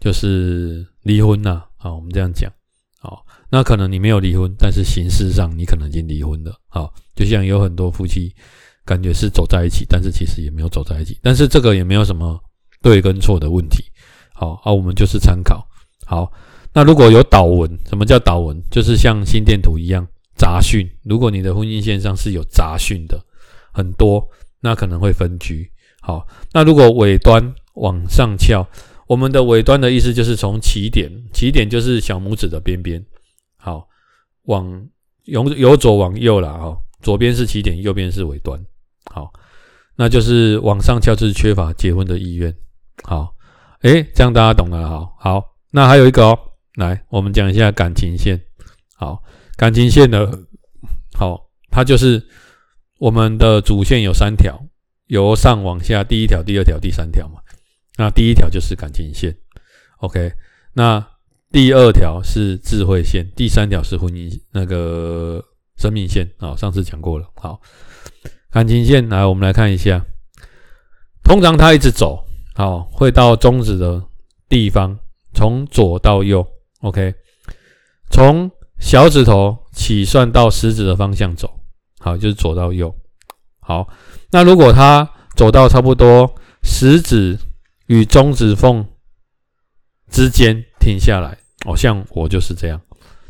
[0.01, 1.63] 就是离婚呐。
[1.77, 2.51] 好，我们这样讲。
[2.99, 6.59] 好，那可能你没有离婚，但是形式上你可能已经离婚了。
[6.67, 8.35] 好，就像有很多夫妻
[8.89, 11.19] 感觉是走在一起，但是其实也没有走在一起。
[11.23, 12.41] 但是这个也没有什么
[12.81, 13.85] 对跟错的问题。
[14.33, 15.63] 好，啊，我们就是参考。
[16.07, 16.33] 好，
[16.73, 18.59] 那如果有导文，什么叫导文？
[18.71, 20.89] 就是像心电图一样杂讯。
[21.03, 23.23] 如果你的婚姻线上是有杂讯的。
[23.71, 24.27] 很多，
[24.61, 25.71] 那可能会分居。
[26.01, 28.67] 好，那如果尾端往上翘，
[29.07, 33.05] 我们的尾端的意思就是从起点，起点就是小拇指的边边。
[33.57, 33.87] 好，
[34.47, 34.89] 往
[35.25, 36.59] 由由左往右了。
[36.59, 38.59] 哈，左边是起点，右边是尾端。
[39.13, 39.33] 好，
[39.97, 42.55] 那就是往上翘，就是缺乏结婚的意愿。
[43.03, 43.35] 好，
[43.83, 44.89] 诶，这样大家懂了。
[44.89, 46.39] 好，好，那还有一个哦，
[46.77, 48.41] 来，我们讲一下感情线。
[48.97, 49.23] 好，
[49.57, 50.27] 感情线的，
[51.17, 51.41] 好，
[51.71, 52.23] 它就是。
[53.01, 54.61] 我们的主线有三条，
[55.07, 57.41] 由上往下，第一条、第二条、第三条嘛。
[57.97, 59.33] 那第一条就是感情线
[59.99, 60.33] ，OK。
[60.73, 61.07] 那
[61.53, 65.41] 第二条是智慧线，第三条是婚姻那个
[65.77, 66.57] 生命线啊。
[66.57, 67.31] 上次讲过了。
[67.37, 67.61] 好，
[68.51, 70.05] 感情线来，我们来看一下。
[71.23, 74.03] 通常它一直走，好，会到中指的
[74.49, 74.99] 地方，
[75.35, 76.47] 从左到右
[76.81, 77.15] ，OK。
[78.11, 81.61] 从小指头起算到食指的方向走。
[82.01, 82.95] 好，就是左到右。
[83.61, 83.87] 好，
[84.31, 87.39] 那如果他走到差不多食指
[87.87, 88.87] 与中指缝
[90.11, 92.81] 之间停下来，哦，像我就是这样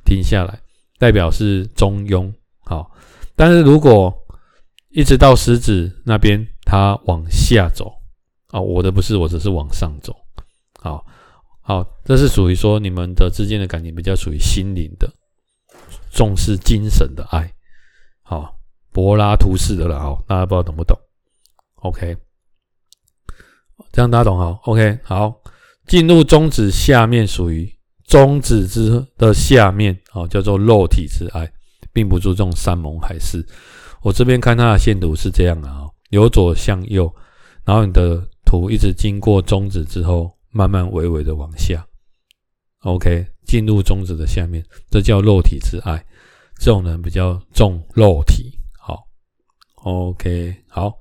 [0.04, 0.61] 停下来，
[0.98, 2.33] 代表是中庸。
[2.61, 2.92] 好，
[3.35, 4.14] 但是如果
[4.90, 7.92] 一直到食指那边，它往下走，
[8.48, 10.14] 啊，我的不是，我只是往上走。
[10.81, 11.05] 好，
[11.61, 15.11] 好，这是属于说你们的之间的感情比较属于心灵的，
[16.11, 17.53] 重视精神的爱。
[18.22, 18.55] 好。
[18.90, 20.98] 柏拉图式的了，好，大家不知道懂不懂
[21.83, 22.16] ？OK，
[23.92, 25.33] 这样大家懂哈？OK，好，
[25.87, 27.70] 进入中指下面属于
[28.07, 31.48] 中指之的下面，好，叫做肉体之爱，
[31.92, 33.46] 并不注重山盟海誓。
[34.02, 37.12] 我这边看它的线图是这样的啊，由左向右，
[37.64, 41.84] 然后你的图一直经过中指之后，慢慢微微的往下。
[42.82, 46.04] OK，进入中指的下面，这叫肉体之爱。
[46.61, 48.52] 这种人比较重肉体。
[48.78, 49.04] 好
[49.82, 50.92] OK，好，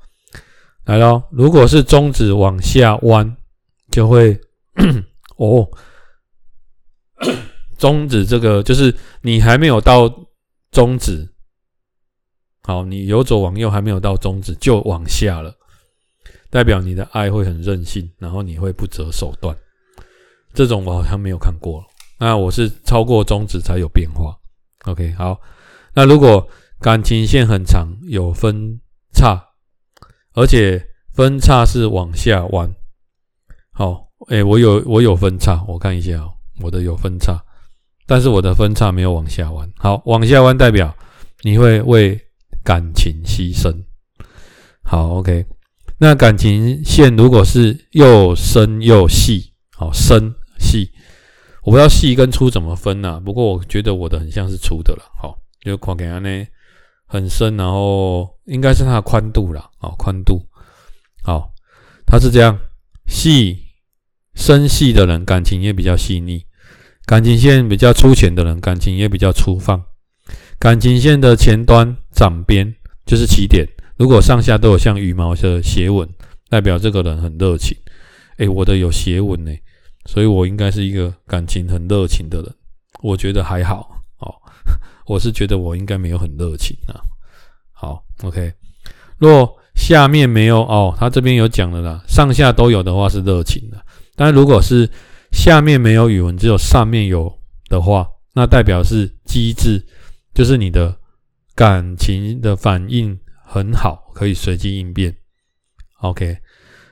[0.86, 1.22] 来喽。
[1.32, 3.38] 如果是中指往下弯，
[3.92, 4.40] 就会
[5.38, 5.68] 哦，
[7.78, 10.08] 中指这个就是你还没有到
[10.72, 11.28] 中指，
[12.68, 15.56] 好，你由左往右还没有到中指就往下了，
[16.50, 19.56] 代表你的爱会很任性，然后你会不择手段。
[20.54, 21.82] 这种我好像没有看过，
[22.20, 24.38] 那我是超过中指才有变化。
[24.84, 25.40] OK，好，
[25.94, 26.48] 那如果。
[26.80, 28.80] 感情线很长，有分
[29.12, 29.44] 叉，
[30.36, 30.80] 而且
[31.16, 32.72] 分叉是往下弯。
[33.72, 36.32] 好，诶，我有我有分叉，我看一下哦，
[36.62, 37.44] 我的有分叉，
[38.06, 39.68] 但是我的分叉没有往下弯。
[39.78, 40.96] 好，往下弯代表
[41.42, 42.22] 你会为
[42.68, 43.74] 感情牺牲。
[44.84, 45.46] 好，OK，
[46.00, 50.92] 那感情线如果是又深又细，好，深细，
[51.64, 55.04] 我不知道细跟粗怎么分呐，不过我觉得我的很像是粗的了。
[55.18, 56.46] 好，就看给他呢。
[57.10, 60.46] 很深，然后应该是它的宽度啦，啊，宽度，
[61.24, 61.54] 好，
[62.06, 62.60] 它是这样，
[63.08, 63.60] 细
[64.36, 66.44] 深细的人感情也比较细腻，
[67.06, 69.82] 感情线比较粗浅的人感情也比较粗放，
[70.60, 72.74] 感情线的前端掌边
[73.06, 76.08] 就是起点，如果上下都有像羽毛的斜纹，
[76.50, 77.78] 代表这个人很热情，
[78.38, 79.52] 诶，我的有斜纹呢，
[80.06, 82.54] 所以我应该是一个感情很热情的人，
[83.02, 84.34] 我觉得还好哦。
[85.06, 87.00] 我是觉得我应该没有很热情啊。
[87.72, 88.52] 好，OK。
[89.20, 93.78] 若下面没有哦，他这边有讲了啦，上下都有的话是热情的。
[94.16, 94.90] 但如果是
[95.32, 97.32] 下面没有语文，只有上面有
[97.70, 99.86] 的话，那代表是机智，
[100.38, 100.96] 就是你的
[101.56, 105.12] 感情的反应很好，可以随机应变。
[106.02, 106.38] OK。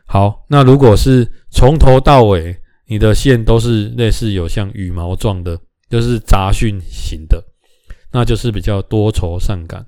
[0.08, 7.39] 好，那如果是从头到尾你的线都是类似有像羽毛状的，就是杂讯型的，
[8.12, 9.86] 那就是比较多愁善感，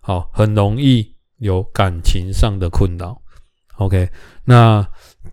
[0.00, 3.20] 好，很容易有感情上的困扰。
[3.76, 4.08] OK，
[4.46, 4.82] 那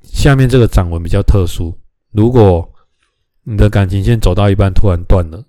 [0.04, 1.74] 下面这个掌纹比较特殊，
[2.12, 2.70] 如果
[3.44, 5.42] 你的感情线走到一半突然断了，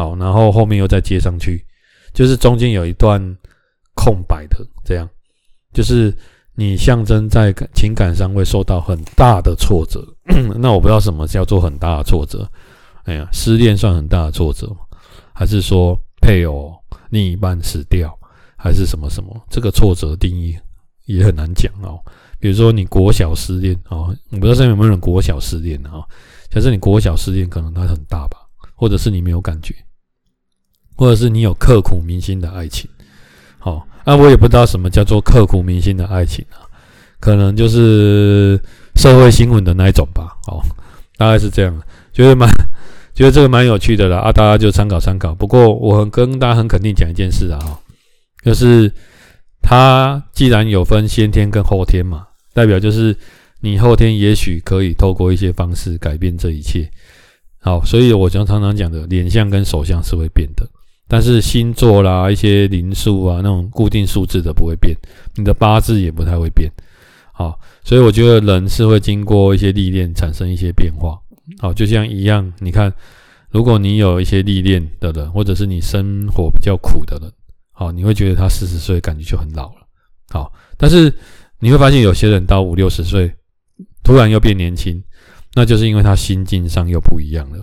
[0.00, 1.62] 好，然后后面又再接上去，
[2.14, 3.20] 就是中间有一段
[3.94, 5.06] 空白的，这样，
[5.74, 6.16] 就是
[6.54, 10.02] 你象征在情感上会受到很大的挫折。
[10.56, 12.50] 那我不知道什么叫做很大的挫折，
[13.04, 14.78] 哎呀，失恋算很大的挫折吗？
[15.34, 16.74] 还是说配偶
[17.10, 18.18] 另一半死掉，
[18.56, 19.38] 还是什么什么？
[19.50, 20.56] 这个挫折定义
[21.04, 22.00] 也很难讲哦。
[22.38, 26.00] 比如说你国小失恋哦，我不知道现在有没有人国小失恋啊？
[26.48, 28.38] 假设你国小失恋，可能它很大吧，
[28.74, 29.74] 或者是你没有感觉，
[31.00, 32.86] 或者是你有刻骨铭心的爱情。
[33.58, 36.68] 好，那我也不知道什么叫做刻骨铭心的爱情啊，
[37.18, 38.60] 可能就是
[38.96, 40.36] 社会新闻的那一种吧。
[40.48, 40.60] 哦，
[41.16, 41.74] 大概是这样，
[42.12, 42.46] 觉得蛮
[43.14, 45.34] 觉得这个蛮有趣的啦啊，大家就参考参考。
[45.34, 47.58] 不过我很跟大家很肯定讲一件事啊，
[48.44, 48.92] 就是
[49.62, 52.26] 它既然有分先天跟后天嘛。
[52.52, 53.16] 代表就是
[53.60, 56.90] 你后天也许可以透过一些方式改变这一切。
[57.60, 60.68] 好，所以我常常常讲的脸相跟手相是会变的，
[61.10, 64.96] 但是星座啦、一些灵数啊那种固定数字的不会变，
[65.34, 66.70] 你的八字也不太会变。
[67.32, 71.18] 好，所以我觉得人是会经过一些历练产生一些变化。
[71.58, 72.92] 好，就像一样，你看，
[73.50, 77.32] 如果你有一些历练的人，或者是你生活比较苦的人，
[77.72, 79.86] 好，你会觉得他四十岁感觉就很老了。
[80.28, 81.12] 好，但是。
[81.62, 83.30] 你会发现有些人到五六十岁，
[84.02, 85.04] 突然又变年轻，
[85.52, 87.62] 那就是因为他心境上又不一样了。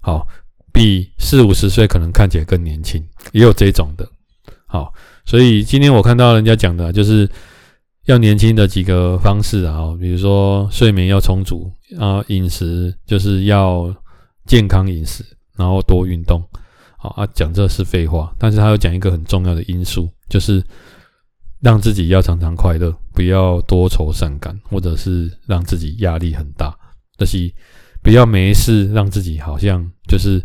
[0.00, 0.26] 好，
[0.76, 3.02] 比四五十岁可能看起来更年轻，
[3.32, 4.06] 也有这种的。
[4.66, 4.92] 好，
[5.24, 7.26] 所以今天我看到人家讲的，就是
[8.04, 13.94] 要年轻的几个方式啊，比如说睡眠要充足啊，饮食就是要
[14.44, 15.24] 健康饮食，
[15.56, 16.44] 然后多运动。
[16.98, 20.62] 好啊，讲这是废话，但是他又讲一个很重要的因素，就是。
[21.62, 26.72] 让自己要常常快乐，不要多愁善感，或者是让自己压力很大。
[27.16, 27.50] 但是
[28.02, 30.38] 不要没事让自己好像就是，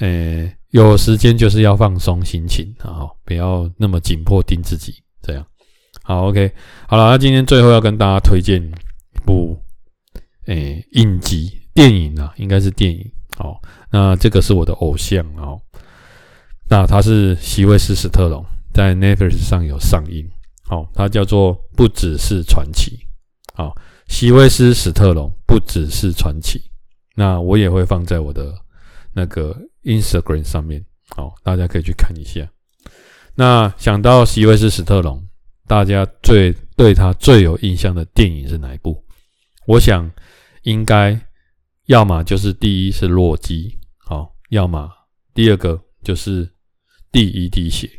[0.00, 5.46] 呃、欸，有时间就是要放松心情，啊，不要那么紧迫盯自己这样。
[6.02, 6.52] 好，OK，
[6.88, 9.56] 好了，那今天最后要跟大家推荐一部，
[10.46, 13.08] 诶、欸，影集电影啊，应该是电影。
[13.36, 15.60] 好，那这个是我的偶像哦，
[16.68, 18.44] 那他是席维斯·史特龙，
[18.74, 20.28] 在 Netflix 上有上映。
[20.66, 22.98] 好，它叫做不只是传奇。
[23.54, 23.74] 好，
[24.06, 26.62] 席维斯·史特龙不只是传奇。
[27.16, 28.54] 那我也会放在我的
[29.20, 29.54] 那个
[29.84, 32.48] Instagram 上面，好，大家可以去看一下。
[33.34, 35.22] 那想到席维斯·史特龙，
[35.66, 39.04] 大家最对他最有印象的电影是哪一部？
[39.66, 40.10] 我想
[40.62, 41.20] 应该
[41.86, 44.88] 要么就是第一是洛基，好，要么
[45.34, 46.50] 第二个就是
[47.12, 47.90] 第一滴血。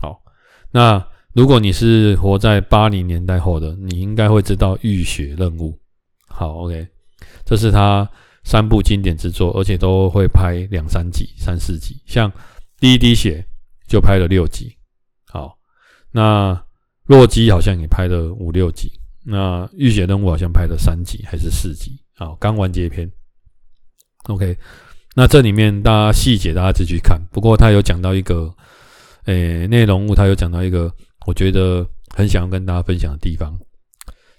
[0.00, 0.22] 好，
[0.70, 1.04] 那。
[1.34, 5.70] 如果你是活在八零年代后的，你应该会知道《浴血任务》。
[6.26, 6.88] 好，OK，
[7.44, 8.10] 这是他
[8.48, 12.00] 三部经典之作，而且都会拍两三集、三四集。
[12.06, 12.32] 像
[12.80, 13.44] 《第一滴血》
[13.92, 14.74] 就拍了六集。
[15.26, 15.54] 好，
[16.10, 16.58] 那
[17.04, 18.90] 洛基好像也拍了五六集。
[19.22, 22.00] 那《浴血任务》好像拍了三集还是四集？
[22.16, 23.06] 好，刚完结篇。
[24.28, 24.56] OK，
[25.14, 27.20] 那这里面大家细节大家自己去看。
[27.30, 28.50] 不过他有讲到一个，
[29.26, 30.90] 诶，内容物他有讲到一个。
[31.26, 31.86] 我觉得
[32.16, 33.54] 很想要跟大家分享的地方。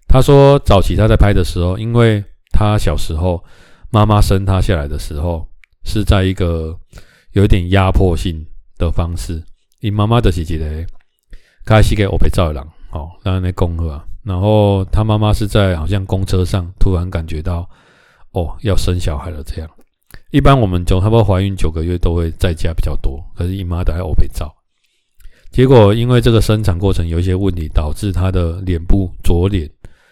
[0.08, 3.44] 他说，早期他在拍的时候，因为他小时候
[3.92, 5.48] 妈妈生他下来的时候
[5.84, 6.78] 是在一个
[7.32, 8.46] 有一点压迫性
[8.78, 9.44] 的方式。
[9.82, 10.86] 你妈妈的姐姐嘞，
[11.66, 14.06] 开始给我被照狼，哦，让人恭贺啊。
[14.24, 17.68] 然后他妈妈是在好像公车上突然感觉到，
[18.32, 19.70] 哦，要生小孩了这样。
[20.32, 24.54] 一般我们就差不多怀孕九个月都会在家比较多，可是姨妈的还我被照。
[25.50, 29.68] 结果因为这个生产过程有一些问题，导致他的脸部左脸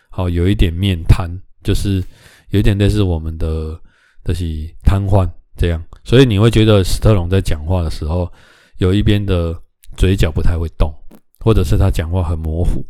[0.09, 1.30] 好有一点面瘫，
[1.63, 2.03] 就是
[2.50, 3.80] 有点类似我们的
[4.24, 4.45] 的是
[4.84, 8.32] 瘫痪这样，所以你会觉得史特龙在讲话的时候，
[8.78, 9.56] 有一边的
[9.95, 10.93] 嘴角不太会动，
[11.39, 12.86] 或者是他讲话很模糊，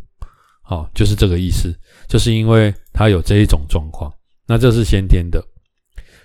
[0.61, 1.73] 好，就是这个意思，
[2.07, 4.11] 就是因为他有这一种状况，
[4.45, 5.43] 那这是先天的，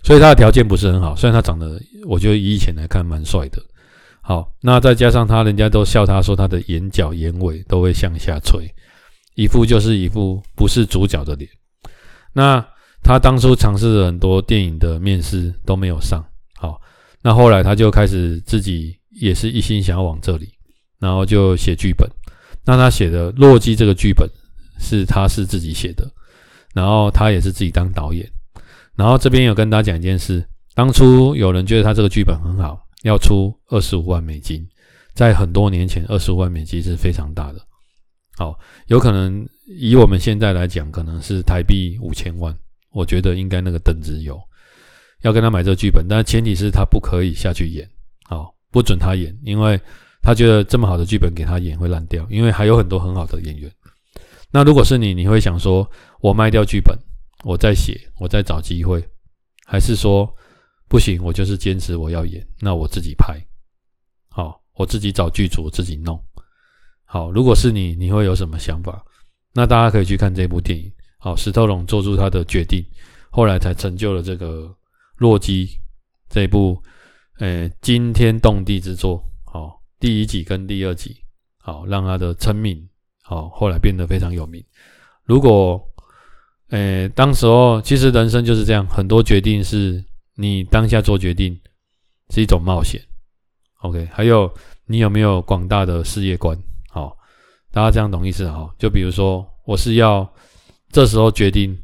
[0.02, 3.62] 所以他的条件不是很好，虽然他长得，我觉得以以前来看蛮帅的。
[4.24, 8.72] 好，那再加上他，人家都笑他说他的眼角、眼尾都会向下垂，
[9.34, 11.50] 一副就是一副不是主角的脸。
[12.32, 12.64] 那
[13.02, 16.24] 他当初尝试了很多电影的面试都没有上，
[16.54, 16.80] 好，
[17.22, 20.48] 那后来他就开始自己也是一心想要往这里，
[20.98, 22.08] 然后就写剧本。
[22.64, 24.28] 那他写的《洛基》这个剧本
[24.78, 26.08] 是他是自己写的，
[26.72, 28.24] 然后他也是自己当导演。
[28.94, 34.64] 然后这边有跟大家讲一件事，当初有人觉得他这个剧本很好，要出二十五万美金，
[35.12, 37.58] 在很多年前，二十五万美金是非常大的。
[38.36, 42.56] 好，有可能以我们现在来讲，可能是台币五千万，
[42.92, 44.40] 我觉得应该那个等值有。
[45.22, 47.88] 要跟他买这个剧本，但前提是他不可以下去演，
[48.24, 49.80] 好，不准他演，因为
[50.20, 53.70] 他觉得这么好的剧本给他演会烂掉，因为还有很多很好的演员。
[54.50, 55.88] 那如果是你，你会想说，
[56.20, 56.98] 我卖掉剧本，
[57.44, 59.00] 我再写，我再找机会，
[59.64, 60.28] 还是说
[60.88, 63.40] 不行，我就是坚持我要演，那我自己拍，
[64.28, 66.20] 好，我自己找剧组，我自己弄。
[67.04, 69.04] 好，如果是你，你会有什么想法？
[69.54, 70.92] 那大家可以去看这部电影。
[71.22, 72.84] 好，石头龙做出他的决定，
[73.30, 74.76] 后来才成就了这个。
[75.18, 75.68] 洛基
[76.28, 76.82] 这一部，
[77.38, 81.16] 呃，惊天动地之作，好，第一集跟第二集，
[81.58, 82.88] 好，让他的成名，
[83.22, 84.64] 好，后来变得非常有名。
[85.22, 85.80] 如果，
[86.70, 90.04] 呃，当时候其实人生就是这样，很多决定是
[90.34, 91.56] 你当下做决定
[92.30, 93.00] 是一种冒险
[93.82, 94.52] ，OK，还有
[94.86, 96.58] 你有没有广大的事业观，
[96.88, 97.16] 好，
[97.70, 98.74] 大家这样懂意思哈？
[98.76, 100.28] 就比如说，我是要
[100.92, 101.76] 这时候决定。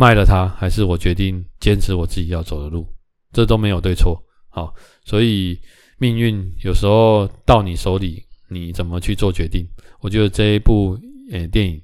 [0.00, 2.86] 卖了它，还是我决定坚持我自己要走的路，
[3.32, 4.16] 这都没有对错。
[4.48, 4.72] 好，
[5.04, 5.58] 所以
[5.98, 9.66] 命运有时候到你手里，你怎么去做决定？
[9.98, 10.96] 我觉得这一部
[11.32, 11.82] 诶、电影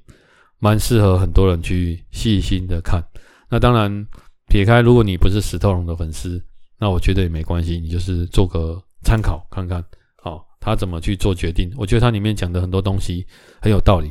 [0.59, 3.03] 蛮适合很多人去细心的看。
[3.49, 4.07] 那当然，
[4.47, 6.41] 撇开如果你不是史特龙的粉丝，
[6.79, 9.83] 那我觉得也没关系，你就是做个参考看看。
[10.23, 11.69] 好，他怎么去做决定？
[11.75, 13.27] 我觉得他里面讲的很多东西
[13.61, 14.09] 很有道理，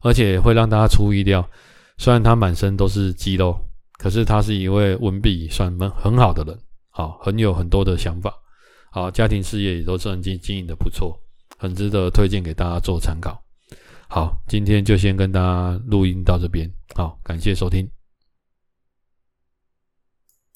[0.00, 1.48] 而且会让大家出乎意料。
[1.96, 3.56] 虽然他满身都是肌肉，
[3.98, 6.58] 可是他是一位文笔算很好的人，
[6.90, 8.34] 好，很有很多的想法，
[8.90, 11.18] 好，家庭事业也都算经经营的不错，
[11.56, 13.40] 很值得推荐给大家做参考。
[14.08, 17.88] 好，今天就先跟大家录音到这边，好，感谢收听。